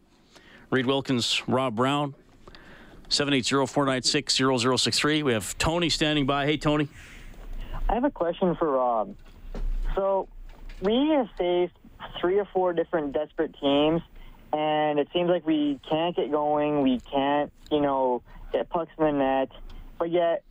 [0.70, 2.14] Reed Wilkins, Rob Brown,
[3.08, 5.22] 780-496-0063.
[5.22, 6.46] We have Tony standing by.
[6.46, 6.88] Hey, Tony.
[7.88, 9.14] I have a question for Rob.
[9.94, 10.26] So,
[10.80, 11.74] we have faced
[12.20, 14.02] three or four different desperate teams,
[14.52, 16.82] and it seems like we can't get going.
[16.82, 19.52] We can't, you know, get pucks in the net.
[19.98, 20.42] But yet,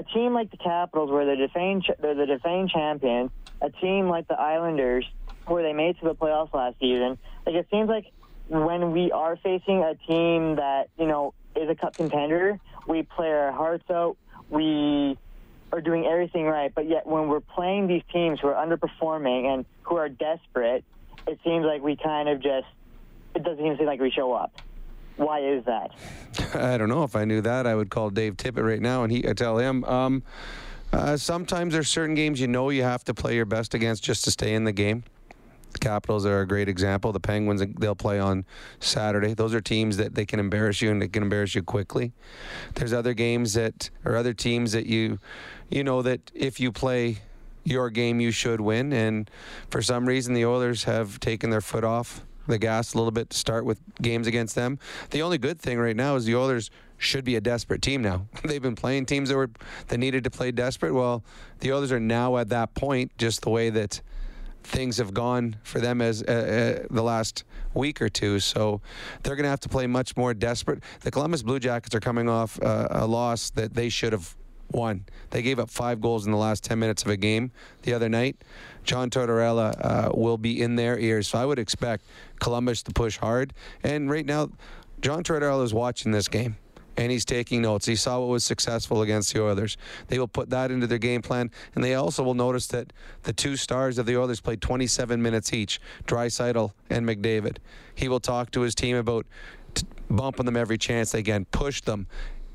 [0.00, 3.30] a team like the Capitals, where they're defending, they're the defending champions,
[3.60, 5.06] a team like the Islanders,
[5.46, 8.06] where they made to the playoffs last season, like it seems like
[8.48, 13.28] when we are facing a team that you know is a cup contender, we play
[13.28, 14.16] our hearts out.
[14.48, 15.18] We
[15.72, 19.64] are doing everything right, but yet when we're playing these teams who are underperforming and
[19.82, 20.84] who are desperate,
[21.26, 22.66] it seems like we kind of just
[23.34, 24.52] it doesn't even seem like we show up.
[25.16, 25.90] Why is that?
[26.54, 27.02] I don't know.
[27.02, 29.58] If I knew that, I would call Dave Tippett right now and he I tell
[29.58, 29.84] him.
[29.84, 30.22] Um,
[30.92, 34.24] uh, sometimes there's certain games you know you have to play your best against just
[34.24, 35.04] to stay in the game.
[35.72, 37.12] The Capitals are a great example.
[37.12, 38.44] The Penguins they'll play on
[38.80, 39.34] Saturday.
[39.34, 42.12] Those are teams that they can embarrass you and they can embarrass you quickly.
[42.74, 45.20] There's other games that or other teams that you
[45.68, 47.18] you know that if you play
[47.62, 49.30] your game you should win and
[49.68, 53.30] for some reason the Oilers have taken their foot off the gas a little bit
[53.30, 54.78] to start with games against them.
[55.10, 58.26] The only good thing right now is the Oilers should be a desperate team now.
[58.44, 59.50] They've been playing teams that were
[59.88, 60.92] that needed to play desperate.
[60.92, 61.24] Well,
[61.60, 64.00] the Oilers are now at that point, just the way that
[64.62, 68.40] things have gone for them as uh, uh, the last week or two.
[68.40, 68.80] So
[69.22, 70.82] they're going to have to play much more desperate.
[71.00, 74.36] The Columbus Blue Jackets are coming off uh, a loss that they should have
[74.72, 75.04] won.
[75.30, 77.52] They gave up five goals in the last 10 minutes of a game
[77.82, 78.36] the other night.
[78.84, 82.04] John Tortorella uh, will be in their ears, so I would expect
[82.40, 83.52] Columbus to push hard.
[83.82, 84.50] And right now,
[85.00, 86.56] John Tortorella is watching this game
[86.96, 87.86] and he's taking notes.
[87.86, 89.78] He saw what was successful against the Oilers.
[90.08, 92.92] They will put that into their game plan, and they also will notice that
[93.22, 97.56] the two stars of the Oilers played 27 minutes each, Draisaitl and McDavid.
[97.94, 99.26] He will talk to his team about
[100.10, 102.06] bumping them every chance they can, push them,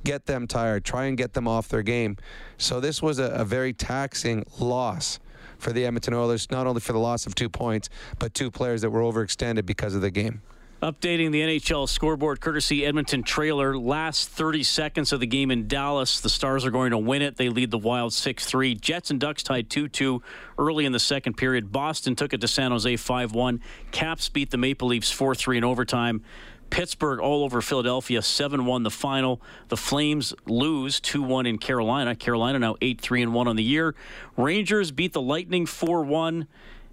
[0.06, 2.18] get them tired, try and get them off their game.
[2.58, 5.20] So this was a, a very taxing loss
[5.58, 7.90] for the Edmonton Oilers, not only for the loss of two points,
[8.20, 10.42] but two players that were overextended because of the game.
[10.84, 13.78] Updating the NHL scoreboard courtesy Edmonton trailer.
[13.78, 16.20] Last 30 seconds of the game in Dallas.
[16.20, 17.38] The Stars are going to win it.
[17.38, 18.76] They lead the Wild 6 3.
[18.76, 20.22] Jets and Ducks tied 2 2
[20.60, 21.72] early in the second period.
[21.72, 23.62] Boston took it to San Jose 5 1.
[23.92, 26.22] Caps beat the Maple Leafs 4 3 in overtime.
[26.70, 29.42] Pittsburgh all over Philadelphia 7 1 the final.
[29.70, 32.16] The Flames lose 2 1 in Carolina.
[32.16, 33.96] Carolina now 8 3 and 1 on the year.
[34.38, 36.48] Rangers beat the Lightning 4 1.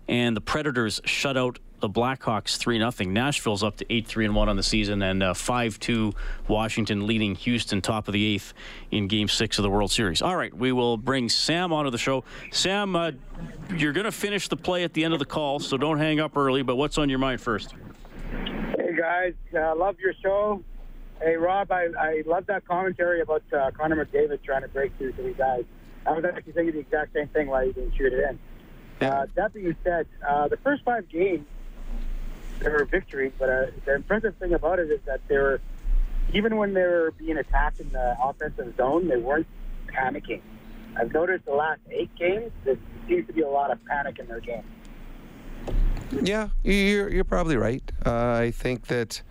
[0.08, 3.10] And the Predators shut out the Blackhawks 3 0.
[3.10, 6.14] Nashville's up to 8 3 1 on the season, and 5 uh, 2
[6.48, 8.54] Washington leading Houston top of the eighth
[8.90, 10.22] in game six of the World Series.
[10.22, 12.24] All right, we will bring Sam onto the show.
[12.52, 13.10] Sam, uh,
[13.76, 16.20] you're going to finish the play at the end of the call, so don't hang
[16.20, 17.74] up early, but what's on your mind first?
[19.02, 19.34] Guys.
[19.52, 20.62] Uh, love your show.
[21.20, 25.10] Hey, Rob, I, I love that commentary about uh, Connor McDavid trying to break through
[25.14, 25.64] to these guys.
[26.06, 28.38] I was actually thinking the exact same thing why he didn't shoot it in.
[29.04, 31.44] Uh, that being said, uh, the first five games,
[32.60, 35.60] they were victories, but uh, the impressive thing about it is that they were,
[36.32, 39.48] even when they were being attacked in the offensive zone, they weren't
[39.88, 40.42] panicking.
[40.96, 42.78] I've noticed the last eight games, there
[43.08, 44.62] seems to be a lot of panic in their game.
[46.20, 47.82] Yeah, you're, you're probably right.
[48.04, 49.22] Uh, I think that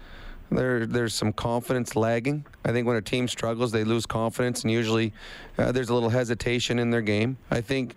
[0.49, 2.45] there, there's some confidence lagging.
[2.65, 5.13] I think when a team struggles, they lose confidence, and usually
[5.57, 7.37] uh, there's a little hesitation in their game.
[7.51, 7.95] I think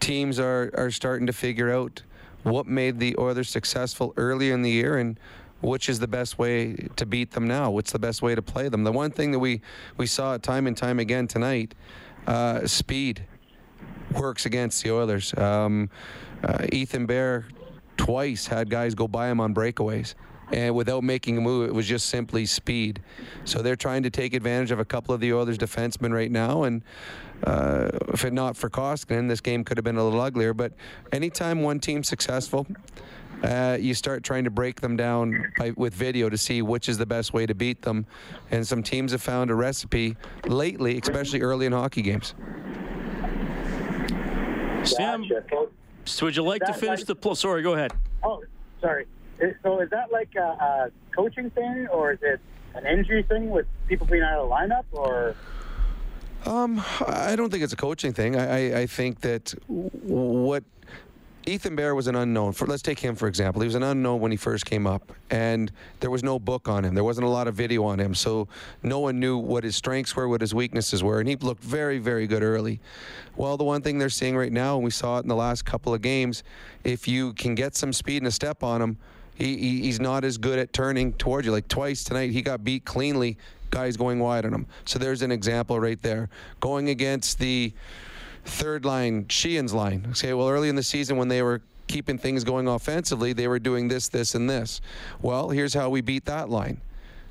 [0.00, 2.02] teams are, are starting to figure out
[2.42, 5.18] what made the Oilers successful earlier in the year and
[5.62, 7.70] which is the best way to beat them now.
[7.70, 8.84] What's the best way to play them?
[8.84, 9.62] The one thing that we,
[9.96, 11.74] we saw time and time again tonight,
[12.26, 13.24] uh, speed
[14.12, 15.32] works against the Oilers.
[15.38, 15.88] Um,
[16.42, 17.46] uh, Ethan Bear
[17.96, 20.14] twice had guys go by him on breakaways
[20.52, 23.02] and without making a move, it was just simply speed.
[23.44, 26.64] So they're trying to take advantage of a couple of the Oilers' defensemen right now,
[26.64, 26.82] and
[27.44, 30.54] uh, if it not for Koskinen, this game could have been a little uglier.
[30.54, 30.72] But
[31.12, 32.66] anytime one team's successful,
[33.42, 36.98] uh, you start trying to break them down by, with video to see which is
[36.98, 38.06] the best way to beat them.
[38.50, 40.16] And some teams have found a recipe
[40.46, 42.34] lately, especially early in hockey games.
[44.84, 45.24] Sam,
[46.04, 47.14] so would you like to finish the?
[47.14, 47.92] Pl- sorry, go ahead.
[48.22, 48.42] Oh,
[48.80, 49.06] sorry.
[49.62, 52.40] So is that like a, a coaching thing, or is it
[52.74, 55.34] an injury thing with people being out of the lineup, or?
[56.46, 58.36] Um, I don't think it's a coaching thing.
[58.36, 60.62] I, I, I think that what
[61.46, 62.52] Ethan Bear was an unknown.
[62.52, 63.60] For, let's take him for example.
[63.60, 65.70] He was an unknown when he first came up, and
[66.00, 66.94] there was no book on him.
[66.94, 68.48] There wasn't a lot of video on him, so
[68.82, 71.98] no one knew what his strengths were, what his weaknesses were, and he looked very,
[71.98, 72.80] very good early.
[73.36, 75.66] Well, the one thing they're seeing right now, and we saw it in the last
[75.66, 76.44] couple of games,
[76.82, 78.96] if you can get some speed and a step on him,
[79.34, 81.52] he, he, he's not as good at turning towards you.
[81.52, 83.36] Like twice tonight, he got beat cleanly.
[83.70, 84.66] Guys going wide on him.
[84.84, 86.28] So there's an example right there.
[86.60, 87.72] Going against the
[88.44, 90.06] third line, Sheahan's line.
[90.10, 93.58] Okay, well, early in the season when they were keeping things going offensively, they were
[93.58, 94.80] doing this, this, and this.
[95.20, 96.80] Well, here's how we beat that line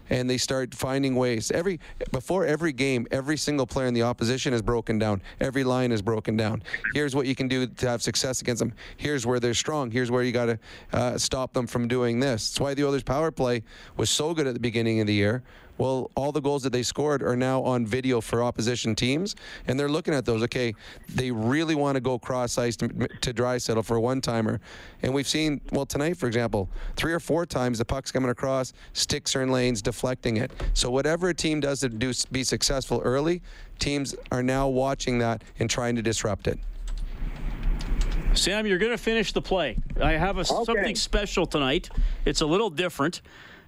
[0.09, 1.51] and they start finding ways.
[1.51, 1.79] Every
[2.11, 5.21] before every game, every single player in the opposition is broken down.
[5.39, 6.63] Every line is broken down.
[6.93, 8.73] Here's what you can do to have success against them.
[8.97, 9.91] Here's where they're strong.
[9.91, 10.59] Here's where you got to
[10.91, 12.49] uh, stop them from doing this.
[12.49, 13.63] That's why the Oilers' power play
[13.97, 15.43] was so good at the beginning of the year.
[15.77, 19.35] Well, all the goals that they scored are now on video for opposition teams,
[19.67, 20.43] and they're looking at those.
[20.43, 20.75] Okay,
[21.09, 24.59] they really want to go cross ice to, to settle for a one timer,
[25.01, 28.73] and we've seen well tonight, for example, three or four times the puck's coming across,
[28.93, 30.51] sticks are in lanes, deflecting it.
[30.73, 33.41] So whatever a team does to do be successful early,
[33.79, 36.59] teams are now watching that and trying to disrupt it.
[38.33, 39.77] Sam, you're going to finish the play.
[40.01, 40.63] I have a, okay.
[40.65, 41.89] something special tonight.
[42.25, 43.21] It's a little different.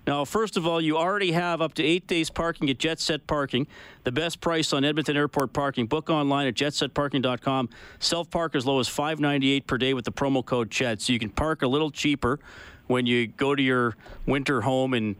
[0.08, 3.26] Now, first of all, you already have up to eight days parking at Jet Set
[3.26, 3.68] Parking,
[4.04, 5.88] the best price on Edmonton Airport parking.
[5.88, 7.70] Book online at jetsetparking.com.
[8.00, 11.02] Self park as low as five ninety eight per day with the promo code CHED.
[11.02, 12.40] So you can park a little cheaper
[12.88, 13.96] when you go to your
[14.28, 15.16] winter home in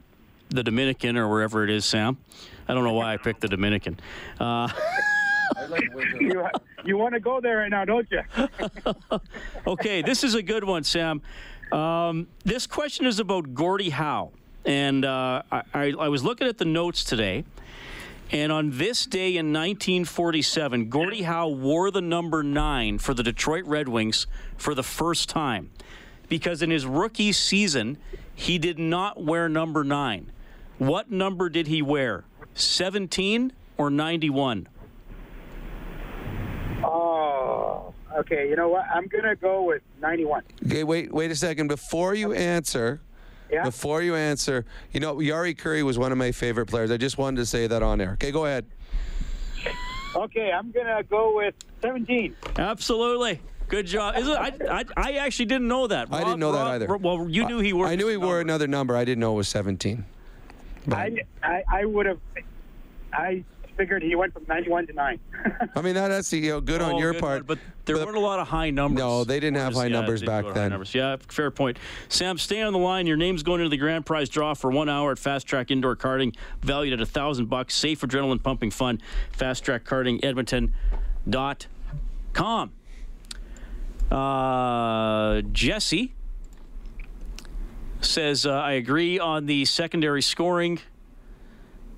[0.50, 2.18] the Dominican or wherever it is, Sam.
[2.68, 4.00] I don't know why I picked the Dominican.
[4.40, 4.70] Uh,
[6.20, 6.48] you,
[6.84, 8.22] you want to go there right now, don't you?
[9.68, 11.22] okay, this is a good one, Sam.
[11.72, 14.32] Um, this question is about Gordie Howe.
[14.66, 17.46] And uh, I, I was looking at the notes today.
[18.32, 23.66] And on this day in 1947, Gordie Howe wore the number nine for the Detroit
[23.66, 24.26] Red Wings
[24.58, 25.70] for the first time.
[26.28, 28.00] Because in his rookie season,
[28.34, 30.32] he did not wear number nine.
[30.80, 32.26] What number did he wear?
[32.56, 34.68] 17 or 91?
[36.84, 38.50] Oh, okay.
[38.50, 38.86] You know what?
[38.94, 40.44] I'm going to go with 91.
[40.66, 41.68] Okay, wait, wait a second.
[41.68, 43.02] Before you answer,
[43.52, 43.64] yeah.
[43.64, 46.92] Before you answer, you know, Jari Kurri was one of my favorite players.
[46.92, 48.14] I just wanted to say that on air.
[48.14, 48.66] Okay, go ahead.
[50.16, 52.36] Okay, I'm going to go with 17.
[52.58, 53.42] Absolutely.
[53.68, 54.16] Good job.
[54.16, 56.08] Is it, I, I, I actually didn't know that.
[56.12, 56.98] I didn't know that either.
[56.98, 57.88] Well, you knew he wore.
[57.88, 58.96] I knew he wore another number.
[58.96, 60.06] I didn't know it was 17.
[60.92, 62.20] I, I, I would have.
[63.12, 63.44] I
[63.78, 65.20] figured he went from 91 to 9.
[65.76, 67.40] I mean, that, that's you know, good on Oh, your good part.
[67.42, 69.00] one, but there weren't a lot of high numbers.
[69.00, 70.70] No, they didn't have high Yeah, numbers back go to high then.
[70.72, 70.94] numbers.
[70.96, 71.78] Yeah, fair point.
[72.10, 73.08] Sam, stay on the line.
[73.08, 75.96] Your name's going into the grand prize draw for one hour at Fast Track Indoor
[75.96, 77.76] Karting, valued at a thousand bucks.
[77.76, 79.02] Safe, adrenaline pumping fun.
[79.32, 82.72] Fast Track Karting Edmonton.com.
[84.12, 86.14] Uh, Jesse
[88.02, 90.80] says, uh, I agree on the secondary scoring.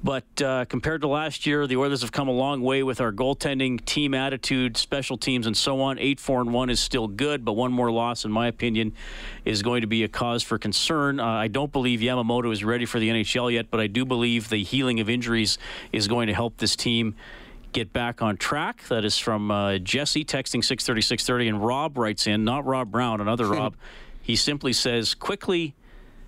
[0.04, 3.12] But uh, compared to last year, the Oilers have come a long way with our
[3.12, 5.98] goaltending, team attitude, special teams, and so on.
[5.98, 8.94] Eight, four, and one is still good, but one more loss, in my opinion,
[9.44, 11.20] is going to be a cause for concern.
[11.20, 14.50] Uh, I don't believe Yamamoto is ready for the NHL yet, but I do believe
[14.50, 15.58] the healing of injuries
[15.92, 17.16] is going to help this team
[17.74, 18.84] get back on track.
[18.90, 23.20] That is from uh, Jesse texting 630 630, and Rob writes in, not Rob Brown,
[23.20, 23.76] another Rob.
[24.22, 25.74] He simply says, quickly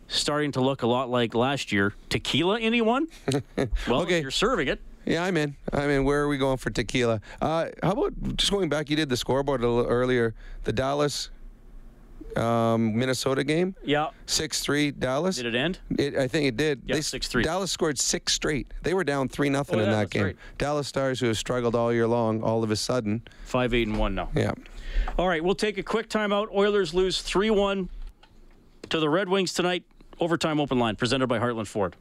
[0.10, 1.94] starting to look a lot like last year.
[2.10, 3.08] Tequila, anyone?
[3.88, 4.22] well, Okay.
[4.22, 4.82] you're serving it.
[5.06, 5.56] Yeah, I'm in.
[5.72, 6.04] I'm in.
[6.04, 7.22] Where are we going for tequila?
[7.42, 8.90] Uh, how about just going back?
[8.90, 10.36] You did the scoreboard a little earlier.
[10.66, 11.30] The Dallas,
[12.36, 13.76] um, Minnesota game.
[13.84, 14.10] Yeah.
[14.28, 15.38] Six three Dallas.
[15.38, 15.80] Did it end?
[15.98, 16.82] It, I think it did.
[16.86, 17.44] Yeah, They- 6-3.
[17.44, 18.68] Dallas scored six straight.
[18.84, 20.24] They were down three nothing Oh, in yeah, that game.
[20.26, 20.38] right.
[20.60, 23.24] Dallas Stars, who have struggled all year long, all of a sudden.
[23.46, 24.30] Five, eight, and one now.
[24.36, 24.52] Yeah.
[25.18, 26.48] All right, we'll take a quick timeout.
[26.54, 27.90] Oilers lose 3 1
[28.90, 29.84] to the Red Wings tonight.
[30.20, 31.96] Overtime open line presented by Heartland Ford.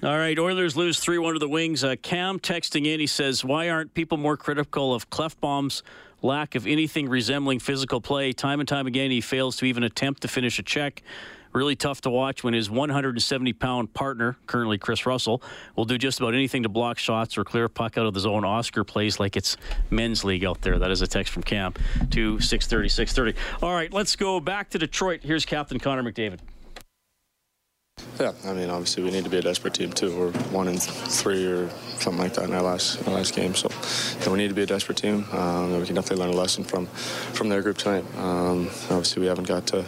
[0.00, 1.82] All right, Oilers lose 3 1 to the Wings.
[1.82, 5.82] Uh, Cam texting in, he says, Why aren't people more critical of Klefbom's
[6.22, 8.32] lack of anything resembling physical play?
[8.32, 11.02] Time and time again, he fails to even attempt to finish a check.
[11.52, 15.42] Really tough to watch when his 170 pound partner, currently Kris Russell,
[15.74, 18.20] will do just about anything to block shots or clear a puck out of the
[18.20, 18.44] zone.
[18.44, 19.56] Oscar plays like it's
[19.90, 20.78] men's league out there.
[20.78, 21.74] That is a text from Cam
[22.10, 23.66] to 630, 630.
[23.66, 25.20] All right, let's go back to Detroit.
[25.24, 26.38] Here's Captain Connor McDavid.
[28.20, 30.16] Yeah, I mean, obviously we need to be a desperate team too.
[30.16, 33.70] We're one in three or something like that in our last our last game, so
[34.20, 35.24] yeah, we need to be a desperate team.
[35.32, 38.04] Um, we can definitely learn a lesson from from their group tonight.
[38.16, 39.84] Um, obviously, we haven't got to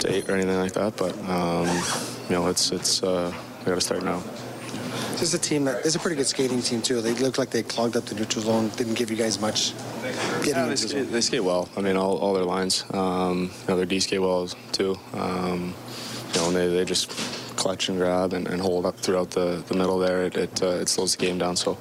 [0.00, 1.66] to eight or anything like that, but um,
[2.28, 4.22] you know, it's it's uh, we got to start now.
[5.12, 7.02] This is a team that is a pretty good skating team too.
[7.02, 8.70] They looked like they clogged up the neutral zone.
[8.76, 9.74] Didn't give you guys much.
[10.44, 11.68] Yeah, they, into skate, they skate well.
[11.76, 12.84] I mean, all, all their lines.
[12.94, 14.98] Um, you know, their D skate well too.
[15.12, 15.74] Um,
[16.34, 17.10] you know, they, they just
[17.56, 20.22] clutch and grab and, and hold up throughout the, the middle there.
[20.22, 21.56] It it, uh, it slows the game down.
[21.56, 21.74] So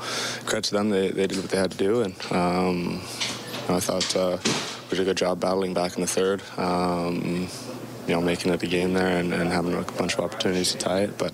[0.46, 0.90] credit to them.
[0.90, 3.02] They, they did what they had to do, and um,
[3.62, 4.38] you know, I thought uh,
[4.90, 6.42] we did a good job battling back in the third.
[6.58, 7.48] Um,
[8.08, 10.80] you know, making it a game there and, and having a bunch of opportunities to
[10.80, 11.32] tie it, but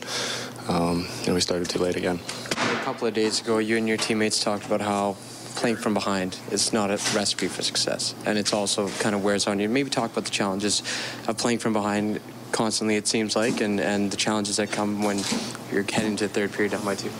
[0.67, 2.19] um, you know, we started too late again.
[2.51, 5.15] A couple of days ago, you and your teammates talked about how
[5.55, 9.47] playing from behind is not a recipe for success, and it's also kind of wears
[9.47, 9.69] on you.
[9.69, 10.81] Maybe talk about the challenges
[11.29, 12.19] of playing from behind
[12.51, 15.21] constantly, it seems like, and, and the challenges that come when
[15.71, 17.11] you're heading to third period down by two.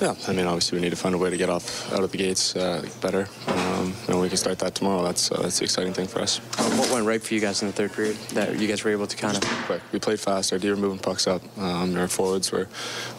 [0.00, 2.10] Yeah, I mean, obviously we need to find a way to get off out of
[2.10, 3.28] the gates uh, better.
[3.48, 5.02] Um, and we can start that tomorrow.
[5.02, 6.38] That's uh, that's the exciting thing for us.
[6.78, 9.06] What went right for you guys in the third period that you guys were able
[9.06, 9.82] to kind of quick?
[9.92, 10.54] We played fast.
[10.54, 11.42] Our D were moving pucks up.
[11.58, 12.68] Um, our forwards were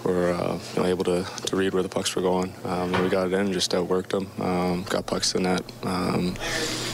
[0.04, 2.52] were uh, you know, able to, to read where the pucks were going.
[2.66, 4.28] Um, we got it in, just outworked them.
[4.44, 5.64] Um, got pucks in that.
[5.84, 6.36] Um,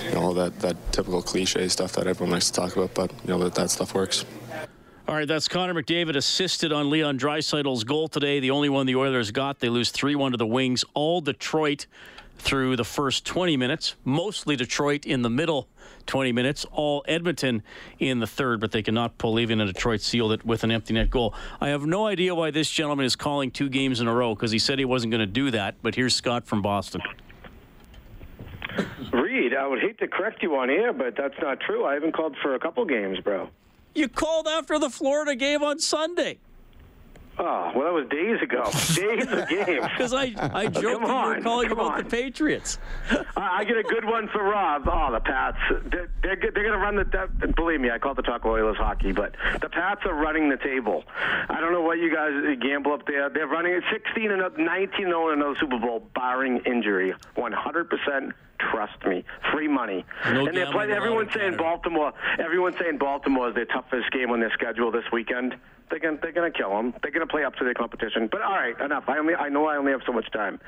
[0.08, 3.30] you know, that that typical cliche stuff that everyone likes to talk about, but you
[3.30, 4.26] know that that stuff works.
[5.08, 8.42] All right, that's Connor McDavid assisted on Leon Draisaitl's goal today.
[8.42, 9.60] The only one the Oilers got.
[9.60, 10.84] They lose 3 1 to the Wings.
[10.94, 11.88] All Detroit
[12.40, 13.96] through the first 20 minutes.
[14.04, 15.70] Mostly Detroit in the middle
[16.08, 16.66] 20 minutes.
[16.72, 17.64] All Edmonton
[18.00, 20.94] in the third, but they cannot pull even, and Detroit sealed it with an empty
[20.94, 21.34] net goal.
[21.62, 24.52] I have no idea why this gentleman is calling two games in a row because
[24.52, 27.02] he said he wasn't going to do that, but here's Scott from Boston.
[29.12, 31.86] Reed, I would hate to correct you on air, but that's not true.
[31.86, 33.50] I haven't called for a couple games, bro.
[33.96, 36.40] You called after the Florida game on Sunday.
[37.40, 38.64] Oh, well, that was days ago.
[38.96, 39.84] Days of games.
[39.84, 42.04] Because I, I joked you were calling about on.
[42.04, 42.80] the Patriots.
[43.36, 44.88] I I get a good one for Rob.
[44.92, 45.58] Oh, the Pats.
[45.92, 47.04] They're, they're, they're going to run the.
[47.06, 50.50] That, believe me, I call it the Talk Oilers hockey, but the Pats are running
[50.50, 51.04] the table.
[51.50, 52.32] I don't know what you guys
[52.62, 53.30] gamble up there.
[53.30, 57.14] They're running at 16 and up, 19 0 in another Super Bowl, barring injury.
[57.36, 58.32] 100%.
[58.72, 60.04] Trust me, free money.
[60.26, 60.90] No and they're playing.
[60.90, 62.12] Everyone's saying Baltimore.
[62.40, 65.56] Everyone's saying Baltimore is their toughest game on their schedule this weekend.
[65.90, 66.94] They're gonna, they're going to kill them.
[67.02, 68.28] They're going to play up to their competition.
[68.32, 69.06] But all right, enough.
[69.08, 70.60] I only I know I only have so much time.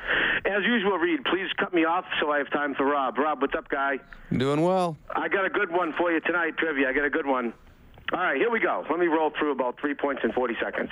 [0.45, 3.17] As usual, Reed, please cut me off so I have time for Rob.
[3.17, 3.99] Rob, what's up, guy?
[4.35, 4.97] Doing well.
[5.13, 6.89] I got a good one for you tonight, trivia.
[6.89, 7.53] I got a good one.
[8.11, 8.83] All right, here we go.
[8.89, 10.89] Let me roll through about three points in 40 seconds.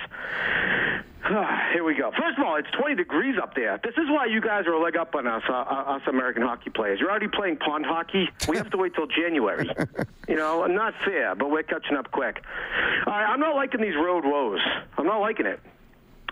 [1.72, 2.12] here we go.
[2.12, 3.80] First of all, it's 20 degrees up there.
[3.82, 6.70] This is why you guys are a leg up on us, uh, us American hockey
[6.70, 7.00] players.
[7.00, 8.28] You're already playing pond hockey.
[8.48, 9.68] We have to wait till January.
[10.28, 12.42] you know, not fair, but we're catching up quick.
[13.06, 14.60] All right, I'm not liking these road woes.
[14.96, 15.60] I'm not liking it.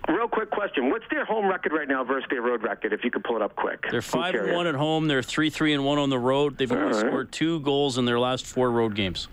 [0.09, 2.93] Real quick question: What's their home record right now versus their road record?
[2.93, 3.85] If you could pull it up quick.
[3.91, 5.09] They're five and one at home.
[5.09, 6.59] They're three three and one on the road.
[6.59, 7.07] They've only right.
[7.07, 9.27] scored two goals in their last four road games.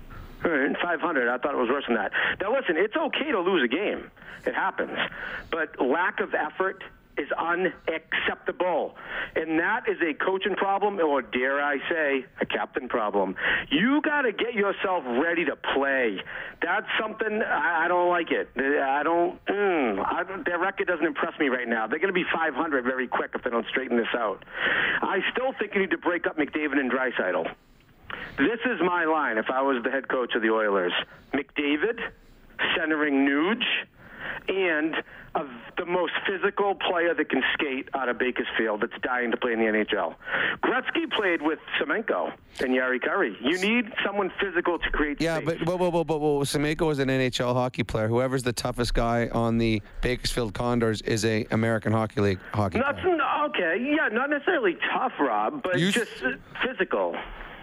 [0.44, 1.30] 500.
[1.30, 2.12] I thought it was worse than that.
[2.42, 4.12] Now, listen, it's okay to lose a game.
[4.46, 4.98] It happens.
[5.50, 6.84] But lack of effort
[7.18, 8.96] is unacceptable.
[9.36, 13.36] And that is a coaching problem, or dare I say, a captain problem.
[13.70, 16.22] You got to get yourself ready to play.
[16.62, 18.50] That's something I, I don't like it.
[18.58, 21.88] I don't, mm, I, their record doesn't impress me right now.
[21.88, 24.44] They're going to be 500 very quick if they don't straighten this out.
[25.02, 27.54] I still think you need to break up McDavid and Draisaitl.
[28.38, 30.94] This is my line if I was the head coach of the Oilers.
[31.34, 32.00] McDavid,
[32.76, 33.64] centering Nuge,
[34.48, 34.96] and
[35.36, 35.48] of
[35.78, 39.60] the most physical player that can skate out of Bakersfield that's dying to play in
[39.60, 40.14] the NHL.
[40.64, 43.36] Gretzky played with Semenko and Jari Kurri.
[43.42, 45.58] You need someone physical to create Yeah, space.
[45.66, 46.40] but whoa, whoa, whoa, whoa, whoa.
[46.42, 48.08] Semenko was an NHL hockey player.
[48.08, 52.98] Whoever's the toughest guy on the Bakersfield Condors is a American Hockey League hockey not,
[53.00, 53.18] player.
[53.46, 56.34] Okay, yeah, not necessarily tough, Rob, but You- just uh,
[56.66, 57.16] physical.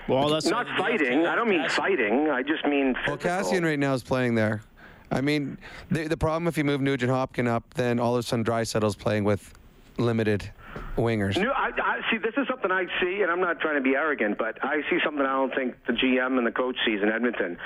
[0.09, 1.27] Well, that's not fighting.
[1.27, 2.31] I don't mean fighting.
[2.31, 3.17] I just mean physical.
[3.31, 4.63] Well, Kassian right now is playing there.
[5.11, 5.59] I mean,
[5.91, 8.97] the, the problem if you move Nugent Hopkins up, then all of a sudden Draisaitl's
[8.97, 9.55] playing with
[9.99, 10.51] limited
[10.97, 11.37] wingers.
[11.37, 12.19] No, I, I see.
[12.19, 14.99] This is something I see, and I'm not trying to be arrogant, but I see
[15.05, 17.59] something I don't think the GM and the coach sees in Edmonton.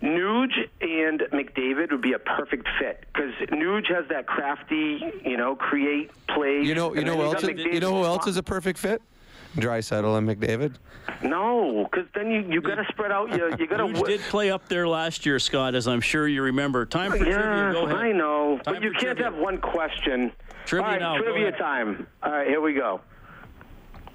[0.00, 5.56] Nuge and McDavid would be a perfect fit because Nuge has that crafty, you know,
[5.56, 6.62] create play.
[6.62, 7.42] You know, you know who else?
[7.42, 9.02] Is, you know who else is a perfect fit?
[9.56, 10.74] Draisaitl and McDavid.
[11.22, 13.30] No, because then you you got to spread out.
[13.36, 13.84] You you got to.
[13.84, 16.86] Nuge did play up there last year, Scott, as I'm sure you remember.
[16.86, 17.34] Time for trivia.
[17.38, 17.96] Yeah, Go ahead.
[17.96, 19.24] I know, Time but you can't trivia.
[19.24, 20.32] have one question.
[20.64, 21.58] Trivia All right, now, go trivia ahead.
[21.58, 22.06] time.
[22.22, 23.00] All right, here we go.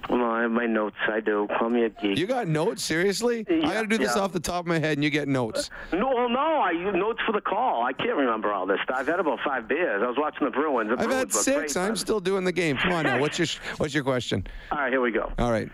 [0.10, 0.96] Well, I have my notes.
[1.08, 1.48] I do.
[1.60, 2.18] Call me a geek.
[2.18, 2.84] You got notes?
[2.84, 3.46] Seriously?
[3.50, 4.22] I got to do this yeah.
[4.22, 5.70] off the top of my head, and you get notes.
[5.92, 6.40] No, well, no.
[6.62, 7.84] I notes for the call.
[7.84, 8.80] I can't remember all this.
[8.94, 10.02] I've had about five beers.
[10.04, 10.90] I was watching the Bruins.
[10.90, 11.74] The I've Bruins had six.
[11.74, 11.84] Great.
[11.84, 12.00] I'm bud.
[12.00, 12.78] still doing the game.
[12.78, 13.20] Come on now.
[13.20, 13.48] What's your
[13.78, 14.48] What's your question?
[14.72, 15.32] All right, here we go.
[15.40, 15.70] All right.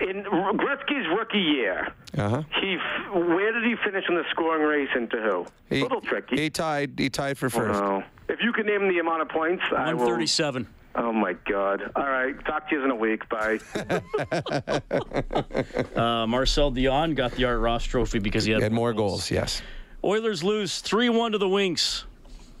[0.00, 2.42] In Gretzky's rookie year, Uh huh.
[2.60, 5.46] he f- where did he finish in the scoring race and to who?
[5.68, 6.36] He, Little tricky.
[6.40, 6.92] He tied.
[6.96, 7.78] He tied for first.
[7.78, 8.02] Wow.
[8.28, 10.06] If you can name the amount of points, I will.
[10.94, 10.96] 137.
[10.96, 11.90] Oh my God!
[11.96, 13.28] All right, talk to you in a week.
[13.28, 13.58] Bye.
[15.94, 19.30] Uh, Marcel Dionne got the Art Ross Trophy because he had, He had more goals.
[19.30, 19.62] Yes.
[20.02, 22.04] Oilers lose 3 1 to the Wings.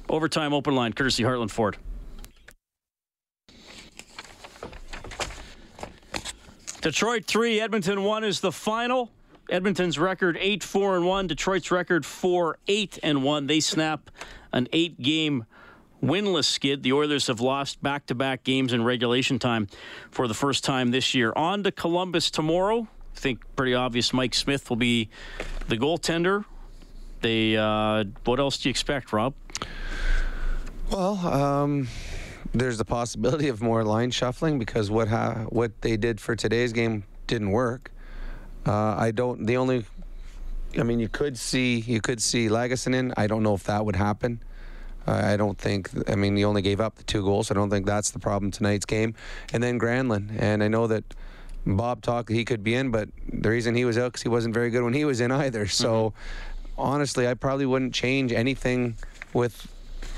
[0.08, 1.76] Overtime open line, courtesy Heartland Ford.
[6.82, 9.10] Detroit 3, Edmonton 1 is the final.
[9.50, 13.46] Edmonton's record 8 4 and 1, Detroit's record 4 8 and 1.
[13.46, 14.10] They snap
[14.52, 15.46] an eight game
[16.02, 16.82] winless skid.
[16.82, 19.68] The Oilers have lost back to back games in regulation time
[20.10, 21.32] for the first time this year.
[21.36, 22.88] On to Columbus tomorrow.
[23.14, 25.08] I think pretty obvious Mike Smith will be
[25.68, 26.44] the goaltender.
[27.20, 29.34] They uh, what else do you expect, Rob?
[30.90, 31.88] Well, um,
[32.52, 36.72] there's the possibility of more line shuffling because what ha- what they did for today's
[36.72, 37.92] game didn't work.
[38.66, 39.46] Uh, I don't.
[39.46, 39.84] The only,
[40.78, 43.14] I mean, you could see you could see Lagesson in.
[43.16, 44.40] I don't know if that would happen.
[45.06, 45.90] I don't think.
[46.08, 47.50] I mean, he only gave up the two goals.
[47.50, 49.14] I don't think that's the problem tonight's game.
[49.52, 51.04] And then Granlund, and I know that
[51.66, 54.54] Bob talked he could be in, but the reason he was out because he wasn't
[54.54, 55.66] very good when he was in either.
[55.66, 56.80] So mm-hmm.
[56.80, 58.96] honestly, I probably wouldn't change anything
[59.32, 59.68] with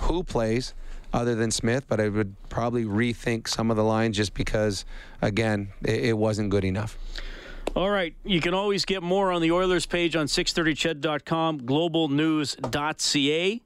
[0.01, 0.75] who plays
[1.13, 4.85] other than Smith, but I would probably rethink some of the lines just because,
[5.23, 6.99] again, it, it wasn't good enough.
[7.77, 8.15] All right.
[8.25, 13.63] You can always get more on the Oilers page on 630ched.com, globalnews.ca.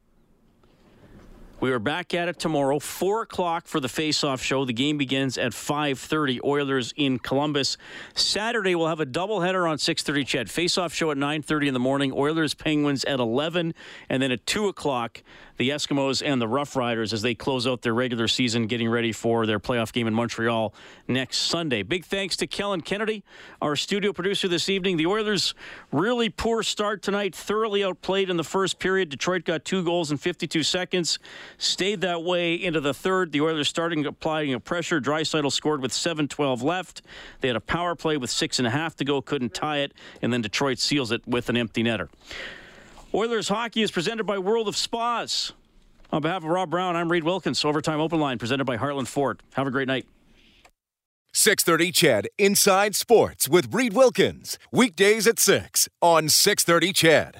[1.60, 4.64] We are back at it tomorrow, 4 o'clock for the face-off show.
[4.64, 7.76] The game begins at 5.30, Oilers in Columbus.
[8.14, 10.48] Saturday, we'll have a doubleheader on 6.30 Ched.
[10.48, 13.74] Face-off show at 9.30 in the morning, Oilers Penguins at 11,
[14.08, 15.24] and then at 2 o'clock,
[15.58, 19.12] the Eskimos and the Rough Riders as they close out their regular season, getting ready
[19.12, 20.72] for their playoff game in Montreal
[21.08, 21.82] next Sunday.
[21.82, 23.24] Big thanks to Kellen Kennedy,
[23.60, 24.96] our studio producer this evening.
[24.96, 25.54] The Oilers
[25.92, 29.08] really poor start tonight, thoroughly outplayed in the first period.
[29.08, 31.18] Detroit got two goals in 52 seconds,
[31.58, 33.32] stayed that way into the third.
[33.32, 35.00] The Oilers starting applying a pressure.
[35.00, 37.02] Draisaitl scored with 7-12 left.
[37.40, 39.92] They had a power play with six and a half to go, couldn't tie it,
[40.22, 42.08] and then Detroit seals it with an empty netter.
[43.14, 45.52] Oilers hockey is presented by World of Spas.
[46.12, 47.64] On behalf of Rob Brown, I'm Reed Wilkins.
[47.64, 49.42] Overtime Open Line presented by Heartland Ford.
[49.54, 50.06] Have a great night.
[51.32, 54.58] 630 Ched Inside Sports with Reed Wilkins.
[54.70, 57.34] Weekdays at 6 on 630 Ched.